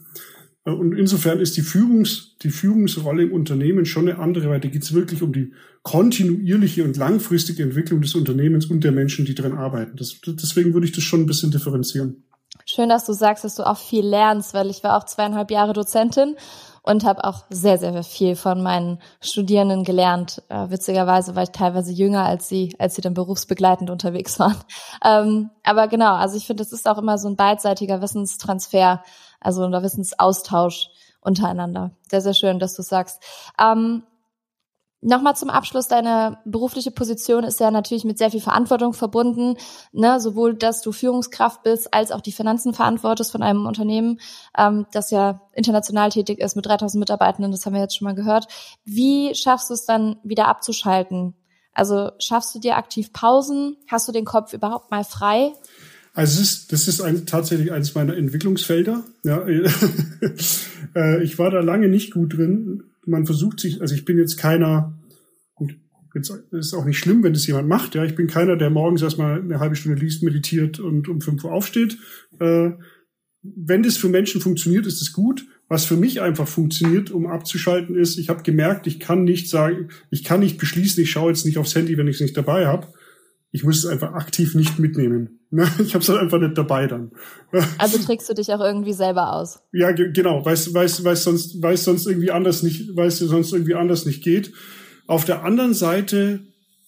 Äh, 0.65 0.71
und 0.71 0.93
insofern 0.93 1.39
ist 1.39 1.57
die, 1.57 1.61
Führungs-, 1.61 2.37
die 2.41 2.49
Führungsrolle 2.49 3.23
im 3.23 3.33
Unternehmen 3.33 3.85
schon 3.85 4.07
eine 4.07 4.19
andere, 4.19 4.49
weil 4.49 4.59
da 4.59 4.69
geht 4.69 4.83
es 4.83 4.93
wirklich 4.93 5.21
um 5.21 5.33
die 5.33 5.53
kontinuierliche 5.83 6.83
und 6.83 6.97
langfristige 6.97 7.63
Entwicklung 7.63 8.01
des 8.01 8.15
Unternehmens 8.15 8.65
und 8.65 8.83
der 8.83 8.91
Menschen, 8.91 9.25
die 9.25 9.35
drin 9.35 9.53
arbeiten. 9.53 9.97
Das, 9.97 10.19
deswegen 10.25 10.73
würde 10.73 10.87
ich 10.87 10.93
das 10.93 11.03
schon 11.03 11.21
ein 11.21 11.25
bisschen 11.25 11.51
differenzieren. 11.51 12.23
Schön, 12.65 12.89
dass 12.89 13.05
du 13.05 13.13
sagst, 13.13 13.43
dass 13.43 13.55
du 13.55 13.63
auch 13.65 13.77
viel 13.77 14.05
lernst, 14.05 14.53
weil 14.53 14.69
ich 14.69 14.83
war 14.83 14.97
auch 14.97 15.05
zweieinhalb 15.05 15.49
Jahre 15.51 15.73
Dozentin 15.73 16.35
und 16.89 17.05
habe 17.05 17.23
auch 17.23 17.45
sehr, 17.51 17.77
sehr 17.77 18.01
viel 18.03 18.35
von 18.35 18.63
meinen 18.63 18.99
Studierenden 19.21 19.83
gelernt. 19.83 20.41
Äh, 20.49 20.71
witzigerweise 20.71 21.35
war 21.35 21.43
ich 21.43 21.51
teilweise 21.51 21.91
jünger 21.91 22.25
als 22.25 22.49
sie, 22.49 22.75
als 22.79 22.95
sie 22.95 23.01
dann 23.01 23.13
berufsbegleitend 23.13 23.89
unterwegs 23.89 24.39
waren. 24.39 24.55
Ähm, 25.01 25.49
aber 25.63 25.87
genau, 25.87 26.15
also 26.15 26.35
ich 26.35 26.45
finde, 26.45 26.61
es 26.63 26.73
ist 26.73 26.89
auch 26.89 26.97
immer 26.97 27.17
so 27.17 27.29
ein 27.29 27.37
beidseitiger 27.37 28.01
Wissenstransfer, 28.01 29.01
also 29.39 29.63
ein 29.63 29.71
Wissensaustausch 29.71 30.89
untereinander. 31.21 31.91
Sehr, 32.09 32.21
sehr 32.21 32.33
schön, 32.33 32.59
dass 32.59 32.73
du 32.73 32.81
sagst. 32.81 33.21
Ähm, 33.61 34.03
Nochmal 35.01 35.35
zum 35.37 35.49
Abschluss, 35.49 35.87
deine 35.87 36.39
berufliche 36.43 36.91
Position 36.91 37.45
ist 37.45 37.61
ja 37.61 37.71
natürlich 37.71 38.03
mit 38.03 38.17
sehr 38.17 38.31
viel 38.31 38.41
Verantwortung 38.41 38.91
verbunden, 38.91 39.55
ne? 39.93 40.19
sowohl, 40.19 40.55
dass 40.55 40.81
du 40.81 40.91
Führungskraft 40.91 41.63
bist, 41.63 41.93
als 41.93 42.11
auch 42.11 42.19
die 42.19 42.33
Finanzen 42.33 42.73
verantwortest 42.73 43.31
von 43.31 43.41
einem 43.41 43.65
Unternehmen, 43.65 44.19
ähm, 44.57 44.87
das 44.91 45.09
ja 45.09 45.41
international 45.53 46.09
tätig 46.09 46.39
ist 46.39 46.57
mit 46.57 46.65
3000 46.65 46.99
Mitarbeitenden, 46.99 47.53
das 47.53 47.65
haben 47.65 47.75
wir 47.75 47.81
jetzt 47.81 47.95
schon 47.95 48.05
mal 48.05 48.15
gehört. 48.15 48.47
Wie 48.83 49.33
schaffst 49.35 49.69
du 49.69 49.73
es 49.73 49.85
dann 49.85 50.17
wieder 50.23 50.49
abzuschalten? 50.49 51.33
Also 51.73 52.11
schaffst 52.19 52.53
du 52.53 52.59
dir 52.59 52.75
aktiv 52.75 53.13
Pausen? 53.13 53.77
Hast 53.87 54.05
du 54.09 54.11
den 54.11 54.25
Kopf 54.25 54.51
überhaupt 54.51 54.91
mal 54.91 55.05
frei? 55.05 55.53
Also 56.13 56.41
es 56.41 56.49
ist, 56.49 56.73
das 56.73 56.89
ist 56.89 56.99
ein, 56.99 57.25
tatsächlich 57.25 57.71
eines 57.71 57.95
meiner 57.95 58.17
Entwicklungsfelder. 58.17 59.05
Ja, 59.23 59.45
äh, 60.95 61.23
ich 61.23 61.39
war 61.39 61.51
da 61.51 61.61
lange 61.61 61.87
nicht 61.87 62.11
gut 62.11 62.35
drin 62.35 62.88
man 63.09 63.25
versucht 63.25 63.59
sich, 63.59 63.81
also 63.81 63.95
ich 63.95 64.05
bin 64.05 64.17
jetzt 64.17 64.37
keiner, 64.37 64.97
gut, 65.55 65.75
jetzt 66.15 66.31
ist 66.51 66.73
auch 66.73 66.85
nicht 66.85 66.97
schlimm, 66.97 67.23
wenn 67.23 67.33
das 67.33 67.47
jemand 67.47 67.67
macht, 67.67 67.95
ja, 67.95 68.03
ich 68.03 68.15
bin 68.15 68.27
keiner, 68.27 68.55
der 68.55 68.69
morgens 68.69 69.01
erstmal 69.01 69.41
eine 69.41 69.59
halbe 69.59 69.75
Stunde 69.75 69.99
liest, 69.99 70.23
meditiert 70.23 70.79
und 70.79 71.07
um 71.07 71.21
fünf 71.21 71.43
Uhr 71.43 71.51
aufsteht. 71.51 71.97
Äh, 72.39 72.71
wenn 73.41 73.83
das 73.83 73.97
für 73.97 74.09
Menschen 74.09 74.41
funktioniert, 74.41 74.85
ist 74.85 75.01
es 75.01 75.13
gut. 75.13 75.45
Was 75.69 75.85
für 75.85 75.97
mich 75.97 76.19
einfach 76.19 76.47
funktioniert, 76.47 77.11
um 77.11 77.27
abzuschalten, 77.27 77.95
ist, 77.95 78.17
ich 78.17 78.29
habe 78.29 78.43
gemerkt, 78.43 78.87
ich 78.87 78.99
kann 78.99 79.23
nicht 79.23 79.49
sagen, 79.49 79.89
ich 80.09 80.23
kann 80.23 80.39
nicht 80.39 80.57
beschließen, 80.57 81.01
ich 81.01 81.11
schaue 81.11 81.29
jetzt 81.29 81.45
nicht 81.45 81.57
aufs 81.57 81.75
Handy, 81.75 81.97
wenn 81.97 82.07
ich 82.07 82.15
es 82.15 82.21
nicht 82.21 82.35
dabei 82.35 82.65
habe. 82.65 82.87
Ich 83.51 83.63
muss 83.63 83.79
es 83.79 83.85
einfach 83.85 84.13
aktiv 84.13 84.55
nicht 84.55 84.79
mitnehmen. 84.79 85.35
Ich 85.79 85.95
habe 85.95 86.03
es 86.03 86.09
halt 86.09 86.19
einfach 86.19 86.39
nicht 86.39 86.57
dabei 86.57 86.85
dann. 86.85 87.11
Also 87.79 87.97
trägst 87.97 88.29
du 88.29 88.33
dich 88.33 88.53
auch 88.53 88.59
irgendwie 88.59 88.93
selber 88.93 89.33
aus? 89.33 89.59
Ja, 89.71 89.91
genau, 89.91 90.45
weil 90.45 90.53
es 90.53 90.71
weiß, 90.73 91.03
weiß 91.03 91.23
sonst, 91.23 91.61
weiß 91.61 91.85
sonst 91.85 92.05
irgendwie 92.05 92.31
anders 92.31 92.61
nicht, 92.61 92.95
weil 92.95 93.07
es 93.07 93.17
sonst 93.17 93.51
irgendwie 93.51 93.73
anders 93.73 94.05
nicht 94.05 94.23
geht. 94.23 94.53
Auf 95.07 95.25
der 95.25 95.43
anderen 95.43 95.73
Seite 95.73 96.41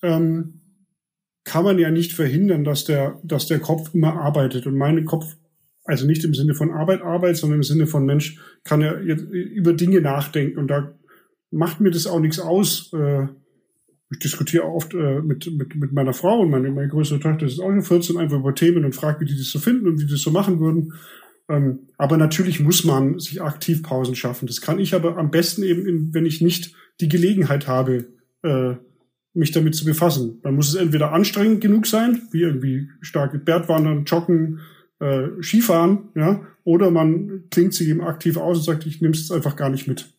ähm, 0.03 0.61
kann 1.43 1.63
man 1.63 1.79
ja 1.79 1.89
nicht 1.89 2.13
verhindern, 2.13 2.63
dass 2.63 2.85
der, 2.85 3.19
dass 3.23 3.47
der 3.47 3.59
Kopf 3.59 3.93
immer 3.93 4.13
arbeitet. 4.13 4.67
Und 4.67 4.77
mein 4.77 5.05
Kopf, 5.05 5.35
also 5.85 6.05
nicht 6.05 6.23
im 6.23 6.35
Sinne 6.35 6.53
von 6.53 6.71
Arbeit, 6.71 7.01
Arbeit, 7.01 7.37
sondern 7.37 7.59
im 7.59 7.63
Sinne 7.63 7.87
von 7.87 8.05
Mensch, 8.05 8.39
kann 8.63 8.81
ja 8.81 8.93
über 8.93 9.73
Dinge 9.73 10.01
nachdenken. 10.01 10.59
Und 10.59 10.67
da 10.67 10.93
macht 11.49 11.81
mir 11.81 11.89
das 11.89 12.05
auch 12.05 12.19
nichts 12.19 12.39
aus. 12.39 12.93
Äh, 12.93 13.27
ich 14.11 14.19
diskutiere 14.19 14.65
oft 14.65 14.93
äh, 14.93 15.21
mit, 15.21 15.49
mit, 15.57 15.75
mit 15.75 15.93
meiner 15.93 16.13
Frau 16.13 16.41
und 16.41 16.49
meine, 16.49 16.69
meine 16.69 16.89
größere 16.89 17.19
Tochter 17.19 17.45
ist 17.45 17.59
auch 17.59 17.69
schon 17.69 17.81
14, 17.81 18.17
einfach 18.17 18.39
über 18.39 18.53
Themen 18.53 18.83
und 18.83 18.93
frage, 18.93 19.21
wie 19.21 19.25
die 19.25 19.37
das 19.37 19.49
so 19.49 19.59
finden 19.59 19.87
und 19.87 19.99
wie 19.99 20.05
die 20.05 20.11
das 20.11 20.21
so 20.21 20.31
machen 20.31 20.59
würden. 20.59 20.93
Ähm, 21.47 21.79
aber 21.97 22.17
natürlich 22.17 22.59
muss 22.59 22.83
man 22.83 23.19
sich 23.19 23.41
aktiv 23.41 23.81
Pausen 23.83 24.15
schaffen. 24.15 24.47
Das 24.47 24.59
kann 24.59 24.79
ich 24.79 24.93
aber 24.93 25.17
am 25.17 25.31
besten 25.31 25.63
eben, 25.63 26.13
wenn 26.13 26.25
ich 26.25 26.41
nicht 26.41 26.75
die 26.99 27.07
Gelegenheit 27.07 27.67
habe, 27.67 28.07
äh, 28.43 28.75
mich 29.33 29.51
damit 29.51 29.75
zu 29.75 29.85
befassen. 29.85 30.39
Dann 30.43 30.55
muss 30.55 30.67
es 30.67 30.75
entweder 30.75 31.13
anstrengend 31.13 31.61
genug 31.61 31.87
sein, 31.87 32.21
wie 32.31 32.41
irgendwie 32.41 32.89
starke 32.99 33.39
Bergwandern, 33.39 34.03
Joggen, 34.03 34.59
äh, 34.99 35.29
Skifahren, 35.41 36.09
ja, 36.15 36.45
oder 36.65 36.91
man 36.91 37.43
klingt 37.49 37.73
sich 37.73 37.87
eben 37.87 38.01
aktiv 38.01 38.35
aus 38.35 38.57
und 38.57 38.63
sagt, 38.65 38.85
ich 38.85 39.01
nehme 39.01 39.13
es 39.13 39.31
einfach 39.31 39.55
gar 39.55 39.69
nicht 39.69 39.87
mit. 39.87 40.13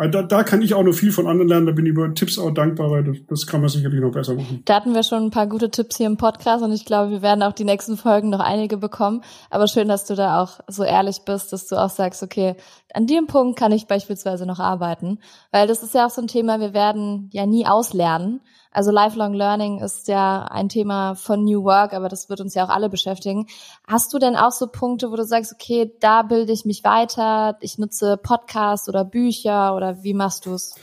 Also 0.00 0.12
da, 0.12 0.22
da 0.22 0.44
kann 0.44 0.62
ich 0.62 0.74
auch 0.74 0.84
noch 0.84 0.92
viel 0.92 1.10
von 1.10 1.26
anderen 1.26 1.48
lernen. 1.48 1.66
Da 1.66 1.72
bin 1.72 1.84
ich 1.84 1.90
über 1.90 2.14
Tipps 2.14 2.38
auch 2.38 2.52
dankbar, 2.52 2.88
weil 2.92 3.02
das, 3.02 3.16
das 3.28 3.46
kann 3.48 3.60
man 3.60 3.68
sicherlich 3.68 4.00
noch 4.00 4.12
besser 4.12 4.34
machen. 4.34 4.62
Da 4.64 4.76
hatten 4.76 4.94
wir 4.94 5.02
schon 5.02 5.24
ein 5.24 5.30
paar 5.30 5.48
gute 5.48 5.70
Tipps 5.70 5.96
hier 5.96 6.06
im 6.06 6.16
Podcast 6.16 6.62
und 6.62 6.72
ich 6.72 6.84
glaube, 6.84 7.10
wir 7.10 7.20
werden 7.20 7.42
auch 7.42 7.52
die 7.52 7.64
nächsten 7.64 7.96
Folgen 7.96 8.30
noch 8.30 8.38
einige 8.38 8.76
bekommen. 8.76 9.22
Aber 9.50 9.66
schön, 9.66 9.88
dass 9.88 10.04
du 10.04 10.14
da 10.14 10.40
auch 10.40 10.60
so 10.68 10.84
ehrlich 10.84 11.22
bist, 11.26 11.52
dass 11.52 11.66
du 11.66 11.74
auch 11.76 11.90
sagst, 11.90 12.22
okay, 12.22 12.54
an 12.94 13.08
dem 13.08 13.26
Punkt 13.26 13.58
kann 13.58 13.72
ich 13.72 13.88
beispielsweise 13.88 14.46
noch 14.46 14.60
arbeiten. 14.60 15.18
Weil 15.50 15.66
das 15.66 15.82
ist 15.82 15.94
ja 15.94 16.06
auch 16.06 16.10
so 16.10 16.22
ein 16.22 16.28
Thema, 16.28 16.60
wir 16.60 16.74
werden 16.74 17.28
ja 17.32 17.44
nie 17.44 17.66
auslernen. 17.66 18.40
Also 18.78 18.92
Lifelong 18.92 19.34
Learning 19.34 19.80
ist 19.80 20.06
ja 20.06 20.44
ein 20.44 20.68
Thema 20.68 21.16
von 21.16 21.42
New 21.42 21.64
Work, 21.64 21.92
aber 21.94 22.08
das 22.08 22.28
wird 22.28 22.40
uns 22.40 22.54
ja 22.54 22.64
auch 22.64 22.68
alle 22.68 22.88
beschäftigen. 22.88 23.48
Hast 23.88 24.14
du 24.14 24.20
denn 24.20 24.36
auch 24.36 24.52
so 24.52 24.68
Punkte, 24.68 25.10
wo 25.10 25.16
du 25.16 25.24
sagst, 25.24 25.52
okay, 25.52 25.90
da 25.98 26.22
bilde 26.22 26.52
ich 26.52 26.64
mich 26.64 26.84
weiter, 26.84 27.58
ich 27.60 27.76
nutze 27.78 28.16
Podcasts 28.22 28.88
oder 28.88 29.04
Bücher 29.04 29.74
oder 29.74 30.04
wie 30.04 30.14
machst 30.14 30.46
du 30.46 30.54
es? 30.54 30.76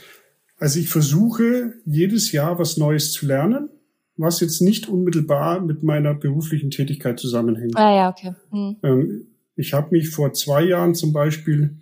Also 0.58 0.78
ich 0.78 0.90
versuche 0.90 1.72
jedes 1.86 2.32
Jahr 2.32 2.58
was 2.58 2.76
Neues 2.76 3.12
zu 3.12 3.24
lernen, 3.24 3.70
was 4.18 4.40
jetzt 4.40 4.60
nicht 4.60 4.90
unmittelbar 4.90 5.62
mit 5.62 5.82
meiner 5.82 6.12
beruflichen 6.12 6.70
Tätigkeit 6.70 7.18
zusammenhängt. 7.18 7.78
Ah 7.78 7.96
ja, 7.96 8.10
okay. 8.10 8.34
Hm. 8.50 8.76
Ähm, 8.82 9.26
ich 9.54 9.72
habe 9.72 9.88
mich 9.92 10.10
vor 10.10 10.34
zwei 10.34 10.64
Jahren 10.64 10.94
zum 10.94 11.14
Beispiel 11.14 11.78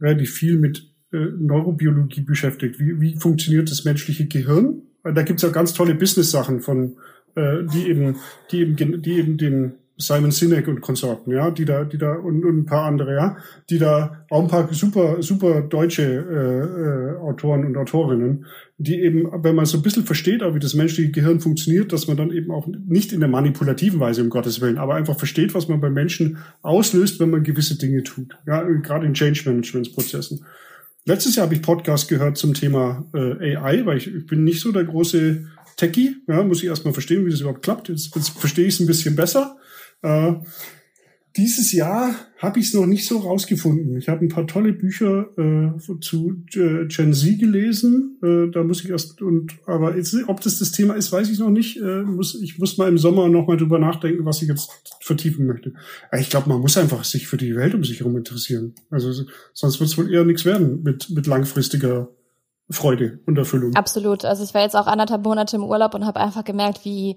relativ 0.00 0.32
viel 0.32 0.58
mit 0.58 0.94
äh, 1.12 1.16
Neurobiologie 1.16 2.20
beschäftigt. 2.20 2.78
Wie, 2.78 3.00
wie 3.00 3.16
funktioniert 3.16 3.68
das 3.68 3.84
menschliche 3.84 4.28
Gehirn? 4.28 4.82
Da 5.14 5.22
gibt's 5.22 5.42
ja 5.42 5.50
ganz 5.50 5.72
tolle 5.74 5.94
Business-Sachen 5.94 6.60
von, 6.60 6.96
äh, 7.34 7.64
die 7.72 7.88
eben, 7.88 8.16
die 8.50 8.60
eben, 8.60 9.02
die 9.02 9.12
eben 9.12 9.36
den 9.38 9.74
Simon 9.98 10.30
Sinek 10.30 10.68
und 10.68 10.82
Konsorten, 10.82 11.32
ja, 11.32 11.50
die 11.50 11.64
da, 11.64 11.84
die 11.84 11.96
da 11.96 12.12
und, 12.12 12.44
und 12.44 12.58
ein 12.58 12.66
paar 12.66 12.84
andere, 12.84 13.14
ja, 13.14 13.36
die 13.70 13.78
da 13.78 14.26
auch 14.28 14.42
ein 14.42 14.48
paar 14.48 14.72
super, 14.72 15.22
super 15.22 15.62
deutsche 15.62 16.02
äh, 16.02 17.16
äh, 17.16 17.16
Autoren 17.22 17.64
und 17.64 17.76
Autorinnen, 17.78 18.44
die 18.76 19.00
eben, 19.00 19.26
wenn 19.42 19.54
man 19.54 19.64
so 19.64 19.78
ein 19.78 19.82
bisschen 19.82 20.04
versteht, 20.04 20.42
auch 20.42 20.54
wie 20.54 20.58
das 20.58 20.74
menschliche 20.74 21.10
Gehirn 21.10 21.40
funktioniert, 21.40 21.94
dass 21.94 22.08
man 22.08 22.18
dann 22.18 22.30
eben 22.30 22.50
auch 22.50 22.66
nicht 22.66 23.12
in 23.12 23.20
der 23.20 23.28
manipulativen 23.30 23.98
Weise, 23.98 24.22
um 24.22 24.28
Gottes 24.28 24.60
Willen, 24.60 24.76
aber 24.76 24.96
einfach 24.96 25.16
versteht, 25.16 25.54
was 25.54 25.68
man 25.68 25.80
bei 25.80 25.88
Menschen 25.88 26.38
auslöst, 26.60 27.18
wenn 27.18 27.30
man 27.30 27.42
gewisse 27.42 27.78
Dinge 27.78 28.02
tut. 28.02 28.36
Ja, 28.46 28.62
gerade 28.62 29.06
in 29.06 29.14
Change 29.14 29.44
Management 29.46 29.94
Prozessen. 29.94 30.44
Letztes 31.08 31.36
Jahr 31.36 31.46
habe 31.46 31.54
ich 31.54 31.62
Podcast 31.62 32.08
gehört 32.08 32.36
zum 32.36 32.52
Thema 32.52 33.06
äh, 33.14 33.54
AI, 33.56 33.86
weil 33.86 33.96
ich, 33.96 34.12
ich 34.12 34.26
bin 34.26 34.42
nicht 34.42 34.60
so 34.60 34.72
der 34.72 34.82
große 34.82 35.46
Techie. 35.76 36.16
Ja, 36.26 36.42
muss 36.42 36.64
ich 36.64 36.68
erstmal 36.68 36.92
verstehen, 36.92 37.24
wie 37.24 37.30
das 37.30 37.40
überhaupt 37.40 37.62
klappt. 37.62 37.88
Jetzt, 37.88 38.14
jetzt 38.16 38.30
verstehe 38.30 38.66
ich 38.66 38.74
es 38.74 38.80
ein 38.80 38.88
bisschen 38.88 39.14
besser. 39.14 39.56
Äh, 40.02 40.32
dieses 41.36 41.72
Jahr 41.72 42.14
habe 42.38 42.58
ich 42.58 42.66
es 42.66 42.74
noch 42.74 42.86
nicht 42.86 43.06
so 43.06 43.18
rausgefunden. 43.18 43.96
Ich 43.96 44.08
habe 44.08 44.24
ein 44.24 44.28
paar 44.28 44.46
tolle 44.46 44.72
Bücher 44.72 45.28
äh, 45.36 46.00
zu 46.00 46.44
äh, 46.54 46.86
Gen 46.86 47.12
Z 47.12 47.38
gelesen. 47.38 48.18
Äh, 48.22 48.50
da 48.50 48.62
muss 48.62 48.84
ich 48.84 48.90
erst 48.90 49.22
und 49.22 49.52
aber 49.66 49.96
jetzt, 49.96 50.16
ob 50.26 50.40
das 50.40 50.58
das 50.58 50.72
Thema 50.72 50.94
ist, 50.94 51.12
weiß 51.12 51.30
ich 51.30 51.38
noch 51.38 51.50
nicht. 51.50 51.78
Äh, 51.78 52.02
muss 52.02 52.34
ich 52.34 52.58
muss 52.58 52.78
mal 52.78 52.88
im 52.88 52.98
Sommer 52.98 53.28
noch 53.28 53.46
mal 53.46 53.56
drüber 53.56 53.78
nachdenken, 53.78 54.24
was 54.24 54.42
ich 54.42 54.48
jetzt 54.48 54.70
vertiefen 55.00 55.46
möchte. 55.46 55.72
Aber 56.10 56.20
ich 56.20 56.30
glaube, 56.30 56.48
man 56.48 56.60
muss 56.60 56.76
einfach 56.76 57.04
sich 57.04 57.26
für 57.26 57.36
die 57.36 57.56
Welt 57.56 57.74
um 57.74 57.84
sich 57.84 58.00
herum 58.00 58.16
interessieren. 58.16 58.74
Also 58.90 59.12
sonst 59.52 59.80
wird 59.80 59.90
es 59.90 59.98
wohl 59.98 60.12
eher 60.12 60.24
nichts 60.24 60.44
werden 60.44 60.82
mit 60.82 61.10
mit 61.10 61.26
langfristiger 61.26 62.08
Freude 62.70 63.20
und 63.26 63.38
Erfüllung. 63.38 63.74
Absolut. 63.76 64.24
Also 64.24 64.42
ich 64.42 64.52
war 64.52 64.62
jetzt 64.62 64.74
auch 64.74 64.86
anderthalb 64.86 65.24
Monate 65.24 65.56
im 65.56 65.62
Urlaub 65.62 65.94
und 65.94 66.04
habe 66.04 66.20
einfach 66.20 66.44
gemerkt, 66.44 66.84
wie 66.84 67.14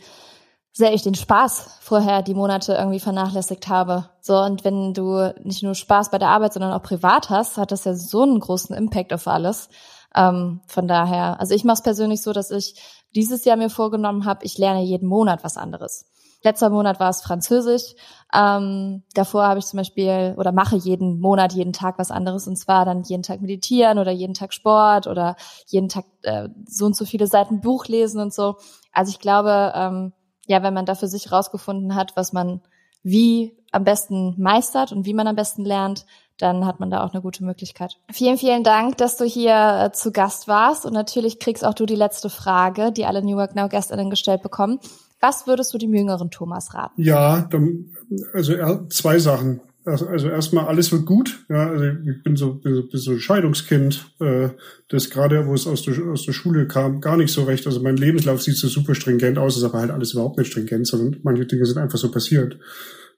sehr 0.71 0.93
ich 0.93 1.01
den 1.01 1.15
Spaß 1.15 1.79
vorher 1.81 2.21
die 2.21 2.33
Monate 2.33 2.73
irgendwie 2.73 2.99
vernachlässigt 2.99 3.67
habe. 3.67 4.09
So, 4.21 4.37
und 4.37 4.63
wenn 4.63 4.93
du 4.93 5.33
nicht 5.43 5.63
nur 5.63 5.75
Spaß 5.75 6.11
bei 6.11 6.17
der 6.17 6.29
Arbeit, 6.29 6.53
sondern 6.53 6.73
auch 6.73 6.83
privat 6.83 7.29
hast, 7.29 7.57
hat 7.57 7.71
das 7.71 7.85
ja 7.85 7.93
so 7.93 8.21
einen 8.21 8.39
großen 8.39 8.75
Impact 8.75 9.13
auf 9.13 9.27
alles. 9.27 9.69
Ähm, 10.15 10.61
von 10.67 10.87
daher, 10.87 11.39
also 11.39 11.53
ich 11.53 11.63
mache 11.63 11.75
es 11.75 11.83
persönlich 11.83 12.21
so, 12.21 12.33
dass 12.33 12.51
ich 12.51 12.75
dieses 13.15 13.45
Jahr 13.45 13.57
mir 13.57 13.69
vorgenommen 13.69 14.25
habe, 14.25 14.45
ich 14.45 14.57
lerne 14.57 14.81
jeden 14.83 15.07
Monat 15.07 15.43
was 15.43 15.57
anderes. 15.57 16.05
Letzter 16.41 16.69
Monat 16.69 17.01
war 17.01 17.09
es 17.09 17.21
Französisch. 17.21 17.95
Ähm, 18.33 19.03
davor 19.13 19.43
habe 19.43 19.59
ich 19.59 19.65
zum 19.65 19.77
Beispiel 19.77 20.35
oder 20.37 20.53
mache 20.53 20.77
jeden 20.77 21.19
Monat, 21.19 21.51
jeden 21.51 21.73
Tag 21.73 21.99
was 21.99 22.11
anderes. 22.11 22.47
Und 22.47 22.55
zwar 22.55 22.85
dann 22.85 23.03
jeden 23.03 23.23
Tag 23.23 23.41
meditieren 23.41 23.99
oder 23.99 24.11
jeden 24.11 24.33
Tag 24.33 24.53
Sport 24.53 25.07
oder 25.07 25.35
jeden 25.67 25.89
Tag 25.89 26.05
äh, 26.21 26.47
so 26.65 26.85
und 26.85 26.95
so 26.95 27.03
viele 27.03 27.27
Seiten 27.27 27.59
Buch 27.59 27.87
lesen 27.87 28.21
und 28.21 28.33
so. 28.33 28.55
Also 28.93 29.09
ich 29.09 29.19
glaube, 29.19 29.73
ähm, 29.75 30.13
ja, 30.49 30.63
wenn 30.63 30.73
man 30.73 30.87
da 30.87 30.95
für 30.95 31.07
sich 31.07 31.31
rausgefunden 31.31 31.93
hat, 31.93 32.15
was 32.15 32.33
man 32.33 32.61
wie 33.03 33.55
am 33.71 33.83
besten 33.83 34.33
meistert 34.41 34.91
und 34.91 35.05
wie 35.05 35.13
man 35.13 35.27
am 35.27 35.35
besten 35.35 35.63
lernt, 35.63 36.07
dann 36.39 36.65
hat 36.65 36.79
man 36.79 36.89
da 36.89 37.03
auch 37.03 37.13
eine 37.13 37.21
gute 37.21 37.43
Möglichkeit. 37.43 37.97
Vielen, 38.11 38.37
vielen 38.37 38.63
Dank, 38.63 38.97
dass 38.97 39.15
du 39.15 39.25
hier 39.25 39.85
äh, 39.85 39.91
zu 39.91 40.11
Gast 40.11 40.47
warst 40.47 40.85
und 40.85 40.93
natürlich 40.93 41.37
kriegst 41.37 41.63
auch 41.63 41.75
du 41.75 41.85
die 41.85 41.95
letzte 41.95 42.29
Frage, 42.31 42.91
die 42.91 43.05
alle 43.05 43.21
New 43.21 43.37
Work 43.37 43.55
Now 43.55 43.69
Gästinnen 43.69 44.09
gestellt 44.09 44.41
bekommen. 44.41 44.79
Was 45.19 45.45
würdest 45.45 45.71
du 45.73 45.77
dem 45.77 45.93
jüngeren 45.93 46.31
Thomas 46.31 46.73
raten? 46.73 46.99
Ja, 46.99 47.41
dann, 47.41 47.91
also 48.33 48.87
zwei 48.87 49.19
Sachen. 49.19 49.61
Also, 49.89 50.07
also 50.07 50.29
erstmal 50.29 50.65
alles 50.65 50.91
wird 50.91 51.05
gut. 51.05 51.45
Ja, 51.49 51.69
also 51.69 51.85
ich 51.85 52.23
bin 52.23 52.35
so, 52.35 52.55
bin 52.55 52.87
so 52.91 53.11
ein 53.11 53.19
Scheidungskind, 53.19 54.13
äh, 54.19 54.49
das 54.87 55.09
gerade, 55.09 55.47
wo 55.47 55.53
es 55.53 55.67
aus 55.67 55.81
der, 55.83 55.97
aus 56.07 56.25
der 56.25 56.33
Schule 56.33 56.67
kam, 56.67 57.01
gar 57.01 57.17
nicht 57.17 57.33
so 57.33 57.43
recht. 57.43 57.65
Also 57.65 57.81
mein 57.81 57.97
Lebenslauf 57.97 58.41
sieht 58.41 58.55
so 58.55 58.67
super 58.67 58.93
stringent 58.93 59.37
aus, 59.37 59.57
ist 59.57 59.63
aber 59.63 59.79
halt 59.79 59.91
alles 59.91 60.13
überhaupt 60.13 60.37
nicht 60.37 60.51
stringent, 60.51 60.87
sondern 60.87 61.19
manche 61.23 61.45
Dinge 61.45 61.65
sind 61.65 61.77
einfach 61.77 61.97
so 61.97 62.11
passiert. 62.11 62.59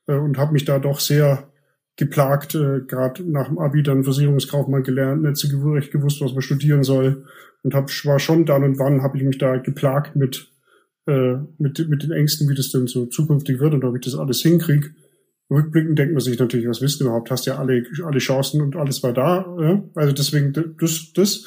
Äh, 0.07 0.15
und 0.15 0.38
habe 0.38 0.53
mich 0.53 0.65
da 0.65 0.79
doch 0.79 0.99
sehr 0.99 1.49
geplagt, 1.97 2.55
äh, 2.55 2.81
gerade 2.88 3.23
nach 3.29 3.47
dem 3.47 3.60
Abi 3.60 3.84
dann 3.84 4.03
Versicherungskaufmann 4.03 4.84
gelernt, 4.84 5.23
nicht 5.23 5.38
so 5.38 5.71
recht 5.71 5.91
gewusst, 5.91 6.21
was 6.21 6.31
man 6.31 6.41
studieren 6.41 6.84
soll. 6.84 7.25
Und 7.63 7.73
hab, 7.73 7.89
war 8.05 8.19
schon 8.19 8.45
dann 8.45 8.63
und 8.63 8.79
wann 8.79 9.03
habe 9.03 9.17
ich 9.17 9.23
mich 9.23 9.38
da 9.38 9.57
geplagt 9.57 10.15
mit, 10.15 10.47
äh, 11.05 11.36
mit, 11.57 11.88
mit 11.89 12.03
den 12.03 12.12
Ängsten, 12.12 12.49
wie 12.49 12.55
das 12.55 12.71
denn 12.71 12.88
so 12.88 13.05
zukünftig 13.07 13.60
wird 13.60 13.73
und 13.73 13.84
ob 13.84 13.95
ich 13.95 14.01
das 14.01 14.15
alles 14.15 14.41
hinkriege 14.41 14.91
rückblickend 15.52 16.00
denkt 16.00 16.14
man 16.14 16.22
sich 16.22 16.40
natürlich, 16.40 16.68
was 16.68 16.82
wissen 16.82 17.06
überhaupt? 17.06 17.30
Hast 17.30 17.46
ja 17.46 17.58
alle, 17.58 17.84
alle 18.04 18.20
Chancen 18.20 18.62
und 18.62 18.76
alles 18.76 19.04
war 19.04 19.14
da. 19.14 19.46
Ja? 19.60 19.84
Also 19.96 20.14
deswegen 20.14 20.54
das, 20.80 21.12
das. 21.14 21.46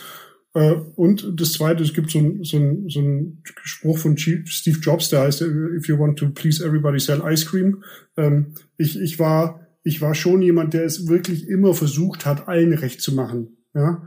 Äh, 0.53 0.75
und 0.95 1.41
das 1.41 1.55
zweite, 1.55 1.83
es 1.83 1.95
gibt 1.95 2.11
so 2.11 2.19
ein, 2.19 2.45
so 2.45 2.59
ein, 2.59 2.89
so 2.89 3.01
ein 3.01 3.43
Spruch 3.65 3.99
von 3.99 4.17
Steve 4.17 4.79
Jobs, 4.81 5.09
der 5.09 5.23
heißt, 5.23 5.41
if 5.41 5.89
you 5.89 5.99
want 5.99 6.19
to 6.19 6.29
please 6.29 6.65
everybody, 6.65 7.01
sell 7.01 7.23
ice 7.25 7.47
cream. 7.47 7.83
Ähm, 8.17 8.55
ich, 8.77 9.01
ich 9.01 9.19
war, 9.19 9.67
ich 9.83 10.01
war 10.01 10.15
schon 10.15 10.43
jemand, 10.43 10.75
der 10.75 10.85
es 10.85 11.09
wirklich 11.09 11.49
immer 11.49 11.75
versucht 11.75 12.27
hat, 12.27 12.47
allen 12.47 12.75
recht 12.75 13.01
zu 13.01 13.15
machen. 13.15 13.57
Ja. 13.75 14.07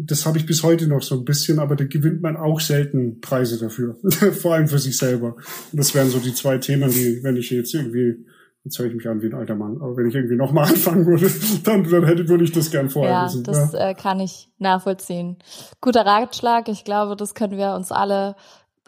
Das 0.00 0.26
habe 0.26 0.38
ich 0.38 0.46
bis 0.46 0.62
heute 0.62 0.86
noch 0.86 1.02
so 1.02 1.16
ein 1.16 1.24
bisschen, 1.24 1.58
aber 1.58 1.74
da 1.74 1.84
gewinnt 1.84 2.22
man 2.22 2.36
auch 2.36 2.60
selten 2.60 3.20
Preise 3.20 3.58
dafür. 3.58 3.96
Vor 4.32 4.54
allem 4.54 4.68
für 4.68 4.78
sich 4.78 4.96
selber. 4.96 5.34
Und 5.72 5.78
das 5.78 5.94
wären 5.94 6.08
so 6.08 6.20
die 6.20 6.34
zwei 6.34 6.58
Themen, 6.58 6.90
die, 6.90 7.20
wenn 7.22 7.36
ich 7.36 7.50
jetzt 7.50 7.74
irgendwie 7.74 8.24
Jetzt 8.68 8.78
höre 8.78 8.86
ich 8.88 8.94
mich 8.94 9.08
an 9.08 9.22
wie 9.22 9.28
ein 9.28 9.34
alter 9.34 9.54
Mann. 9.54 9.80
Aber 9.80 9.96
wenn 9.96 10.06
ich 10.06 10.14
irgendwie 10.14 10.36
nochmal 10.36 10.64
anfangen 10.68 11.06
würde, 11.06 11.30
dann, 11.64 11.84
dann 11.84 12.04
hätte, 12.04 12.28
würde 12.28 12.44
ich 12.44 12.52
das 12.52 12.70
gern 12.70 12.90
vorher 12.90 13.12
ja, 13.12 13.24
wissen. 13.24 13.42
Das 13.42 13.72
ja, 13.72 13.88
äh, 13.88 13.94
kann 13.94 14.20
ich 14.20 14.50
nachvollziehen. 14.58 15.38
Guter 15.80 16.04
Ratschlag. 16.04 16.68
Ich 16.68 16.84
glaube, 16.84 17.16
das 17.16 17.34
können 17.34 17.56
wir 17.56 17.72
uns 17.72 17.92
alle 17.92 18.36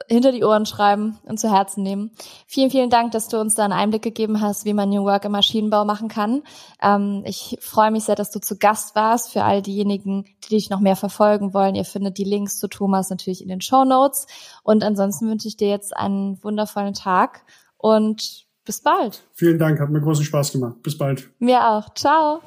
hinter 0.06 0.32
die 0.32 0.44
Ohren 0.44 0.66
schreiben 0.66 1.18
und 1.24 1.40
zu 1.40 1.50
Herzen 1.50 1.82
nehmen. 1.82 2.10
Vielen, 2.46 2.70
vielen 2.70 2.90
Dank, 2.90 3.12
dass 3.12 3.28
du 3.28 3.40
uns 3.40 3.54
da 3.54 3.64
einen 3.64 3.72
Einblick 3.72 4.02
gegeben 4.02 4.42
hast, 4.42 4.66
wie 4.66 4.74
man 4.74 4.90
New 4.90 5.04
Work 5.04 5.24
im 5.24 5.32
Maschinenbau 5.32 5.86
machen 5.86 6.08
kann. 6.08 6.42
Ähm, 6.82 7.22
ich 7.24 7.56
freue 7.62 7.90
mich 7.90 8.04
sehr, 8.04 8.16
dass 8.16 8.30
du 8.30 8.38
zu 8.38 8.58
Gast 8.58 8.94
warst. 8.94 9.32
Für 9.32 9.44
all 9.44 9.62
diejenigen, 9.62 10.26
die 10.44 10.50
dich 10.50 10.68
noch 10.68 10.80
mehr 10.80 10.96
verfolgen 10.96 11.54
wollen, 11.54 11.74
ihr 11.74 11.86
findet 11.86 12.18
die 12.18 12.24
Links 12.24 12.58
zu 12.58 12.68
Thomas 12.68 13.08
natürlich 13.08 13.40
in 13.40 13.48
den 13.48 13.62
Show 13.62 13.86
Notes. 13.86 14.26
Und 14.62 14.84
ansonsten 14.84 15.26
wünsche 15.26 15.48
ich 15.48 15.56
dir 15.56 15.68
jetzt 15.68 15.96
einen 15.96 16.42
wundervollen 16.44 16.92
Tag 16.92 17.44
und 17.78 18.49
bis 18.70 18.82
bald. 18.82 19.24
Vielen 19.32 19.58
Dank, 19.58 19.80
hat 19.80 19.90
mir 19.90 20.00
großen 20.00 20.24
Spaß 20.24 20.52
gemacht. 20.52 20.80
Bis 20.84 20.96
bald. 20.96 21.28
Mir 21.40 21.70
auch. 21.70 21.92
Ciao. 21.94 22.40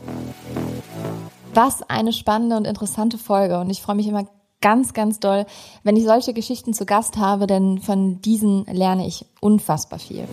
Was 1.54 1.84
eine 1.90 2.14
spannende 2.14 2.56
und 2.56 2.66
interessante 2.66 3.18
Folge 3.18 3.60
und 3.60 3.70
ich 3.70 3.82
freue 3.82 3.98
mich 3.98 4.08
immer 4.08 4.26
ganz, 4.62 4.94
ganz 4.94 5.20
doll, 5.20 5.46
wenn 5.84 5.98
ich 5.98 6.06
solche 6.06 6.34
Geschichten 6.34 6.74
zu 6.74 6.86
Gast 6.86 7.18
habe, 7.18 7.46
denn 7.46 7.80
von 7.80 8.22
diesen 8.22 8.64
lerne 8.72 9.06
ich 9.06 9.26
unfassbar 9.42 10.00
viel. 10.00 10.26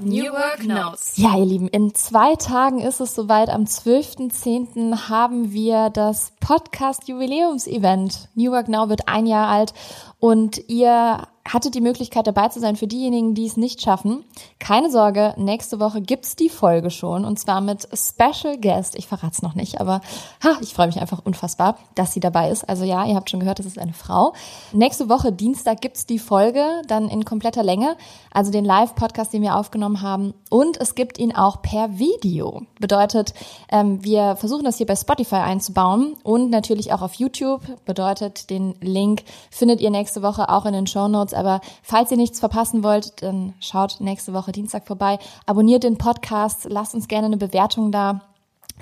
New 0.00 0.32
Work 0.32 0.64
Notes. 0.64 1.16
Ja, 1.16 1.36
ihr 1.36 1.46
Lieben, 1.46 1.66
in 1.66 1.92
zwei 1.96 2.36
Tagen 2.36 2.80
ist 2.80 3.00
es 3.00 3.16
soweit. 3.16 3.48
Am 3.48 3.64
12.10. 3.64 5.08
haben 5.08 5.50
wir 5.50 5.90
das 5.90 6.32
Podcast 6.38 7.08
Jubiläumsevent. 7.08 8.28
New 8.36 8.52
Work 8.52 8.68
Now 8.68 8.88
wird 8.88 9.08
ein 9.08 9.26
Jahr 9.26 9.48
alt 9.48 9.74
und 10.20 10.68
ihr 10.68 11.26
hattet 11.48 11.74
die 11.74 11.80
Möglichkeit 11.80 12.26
dabei 12.26 12.48
zu 12.48 12.60
sein. 12.60 12.76
Für 12.76 12.86
diejenigen, 12.86 13.34
die 13.34 13.46
es 13.46 13.56
nicht 13.56 13.80
schaffen, 13.80 14.24
keine 14.58 14.90
Sorge, 14.90 15.34
nächste 15.36 15.80
Woche 15.80 16.00
gibt's 16.00 16.36
die 16.36 16.48
Folge 16.48 16.90
schon 16.90 17.24
und 17.24 17.38
zwar 17.38 17.60
mit 17.60 17.88
Special 17.92 18.58
Guest. 18.58 18.96
Ich 18.96 19.06
verrate 19.06 19.32
es 19.32 19.42
noch 19.42 19.54
nicht, 19.54 19.80
aber 19.80 20.00
ha, 20.44 20.58
ich 20.60 20.74
freue 20.74 20.86
mich 20.86 21.00
einfach 21.00 21.20
unfassbar, 21.24 21.76
dass 21.94 22.12
sie 22.12 22.20
dabei 22.20 22.50
ist. 22.50 22.68
Also 22.68 22.84
ja, 22.84 23.04
ihr 23.06 23.14
habt 23.14 23.30
schon 23.30 23.40
gehört, 23.40 23.60
es 23.60 23.66
ist 23.66 23.78
eine 23.78 23.92
Frau. 23.92 24.34
Nächste 24.72 25.08
Woche, 25.08 25.32
Dienstag, 25.32 25.80
gibt's 25.80 26.06
die 26.06 26.18
Folge 26.18 26.64
dann 26.86 27.08
in 27.08 27.24
kompletter 27.24 27.62
Länge, 27.62 27.96
also 28.32 28.50
den 28.50 28.64
Live-Podcast, 28.64 29.32
den 29.32 29.42
wir 29.42 29.56
aufgenommen 29.56 30.02
haben 30.02 30.34
und 30.50 30.80
es 30.80 30.94
gibt 30.94 31.18
ihn 31.18 31.34
auch 31.34 31.62
per 31.62 31.98
Video. 31.98 32.62
Bedeutet, 32.78 33.34
ähm, 33.70 34.04
wir 34.04 34.36
versuchen 34.36 34.64
das 34.64 34.76
hier 34.76 34.86
bei 34.86 34.96
Spotify 34.96 35.36
einzubauen 35.36 36.16
und 36.22 36.50
natürlich 36.50 36.92
auch 36.92 37.02
auf 37.02 37.14
YouTube. 37.14 37.62
Bedeutet, 37.84 38.50
den 38.50 38.74
Link 38.80 39.22
findet 39.50 39.80
ihr 39.80 39.90
nächste 39.90 40.22
Woche 40.22 40.48
auch 40.48 40.66
in 40.66 40.72
den 40.72 40.86
Show 40.86 41.08
Notes. 41.30 41.34
Aber 41.34 41.60
falls 41.82 42.10
ihr 42.10 42.16
nichts 42.16 42.40
verpassen 42.40 42.82
wollt, 42.82 43.22
dann 43.22 43.54
schaut 43.60 44.00
nächste 44.00 44.32
Woche 44.32 44.52
Dienstag 44.52 44.86
vorbei. 44.86 45.18
Abonniert 45.46 45.84
den 45.84 45.98
Podcast, 45.98 46.66
lasst 46.68 46.94
uns 46.94 47.08
gerne 47.08 47.26
eine 47.26 47.36
Bewertung 47.36 47.92
da. 47.92 48.22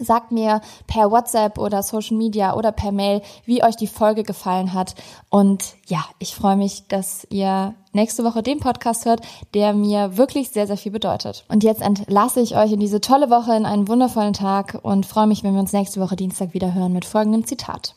Sagt 0.01 0.31
mir 0.31 0.61
per 0.87 1.11
WhatsApp 1.11 1.59
oder 1.59 1.83
Social 1.83 2.17
Media 2.17 2.55
oder 2.55 2.71
per 2.71 2.93
Mail, 2.93 3.21
wie 3.47 3.65
euch 3.65 3.75
die 3.75 3.89
Folge 3.89 4.23
gefallen 4.23 4.73
hat. 4.73 4.95
Und 5.29 5.75
ja, 5.87 6.05
ich 6.21 6.37
freue 6.37 6.55
mich, 6.55 6.87
dass 6.87 7.27
ihr 7.31 7.75
nächste 7.93 8.23
Woche 8.23 8.45
den 8.45 8.61
Podcast 8.61 9.07
hört, 9.07 9.23
der 9.55 9.73
mir 9.73 10.17
wirklich 10.17 10.51
sehr, 10.51 10.69
sehr 10.69 10.77
viel 10.77 10.93
bedeutet. 10.93 11.45
Und 11.49 11.65
jetzt 11.65 11.83
entlasse 11.83 12.41
ich 12.41 12.57
euch 12.57 12.71
in 12.71 12.79
diese 12.79 13.01
tolle 13.01 13.29
Woche, 13.29 13.57
in 13.57 13.67
einen 13.67 13.89
wundervollen 13.89 14.35
Tag 14.35 14.79
und 14.83 15.05
freue 15.05 15.27
mich, 15.27 15.43
wenn 15.43 15.55
wir 15.55 15.61
uns 15.61 15.73
nächste 15.73 16.01
Woche 16.01 16.15
Dienstag 16.15 16.55
wieder 16.55 16.75
hören 16.75 16.93
mit 16.93 17.05
folgendem 17.05 17.45
Zitat. 17.45 17.97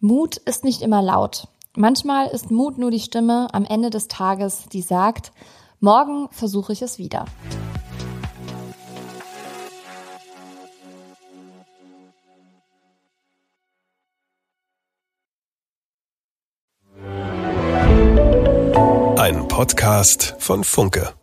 Mut 0.00 0.38
ist 0.38 0.64
nicht 0.64 0.80
immer 0.80 1.02
laut. 1.02 1.48
Manchmal 1.78 2.26
ist 2.26 2.50
Mut 2.50 2.76
nur 2.76 2.90
die 2.90 2.98
Stimme 2.98 3.46
am 3.52 3.64
Ende 3.64 3.88
des 3.88 4.08
Tages, 4.08 4.64
die 4.72 4.82
sagt, 4.82 5.30
morgen 5.78 6.28
versuche 6.32 6.72
ich 6.72 6.82
es 6.82 6.98
wieder. 6.98 7.24
Ein 19.16 19.46
Podcast 19.46 20.34
von 20.40 20.64
Funke. 20.64 21.17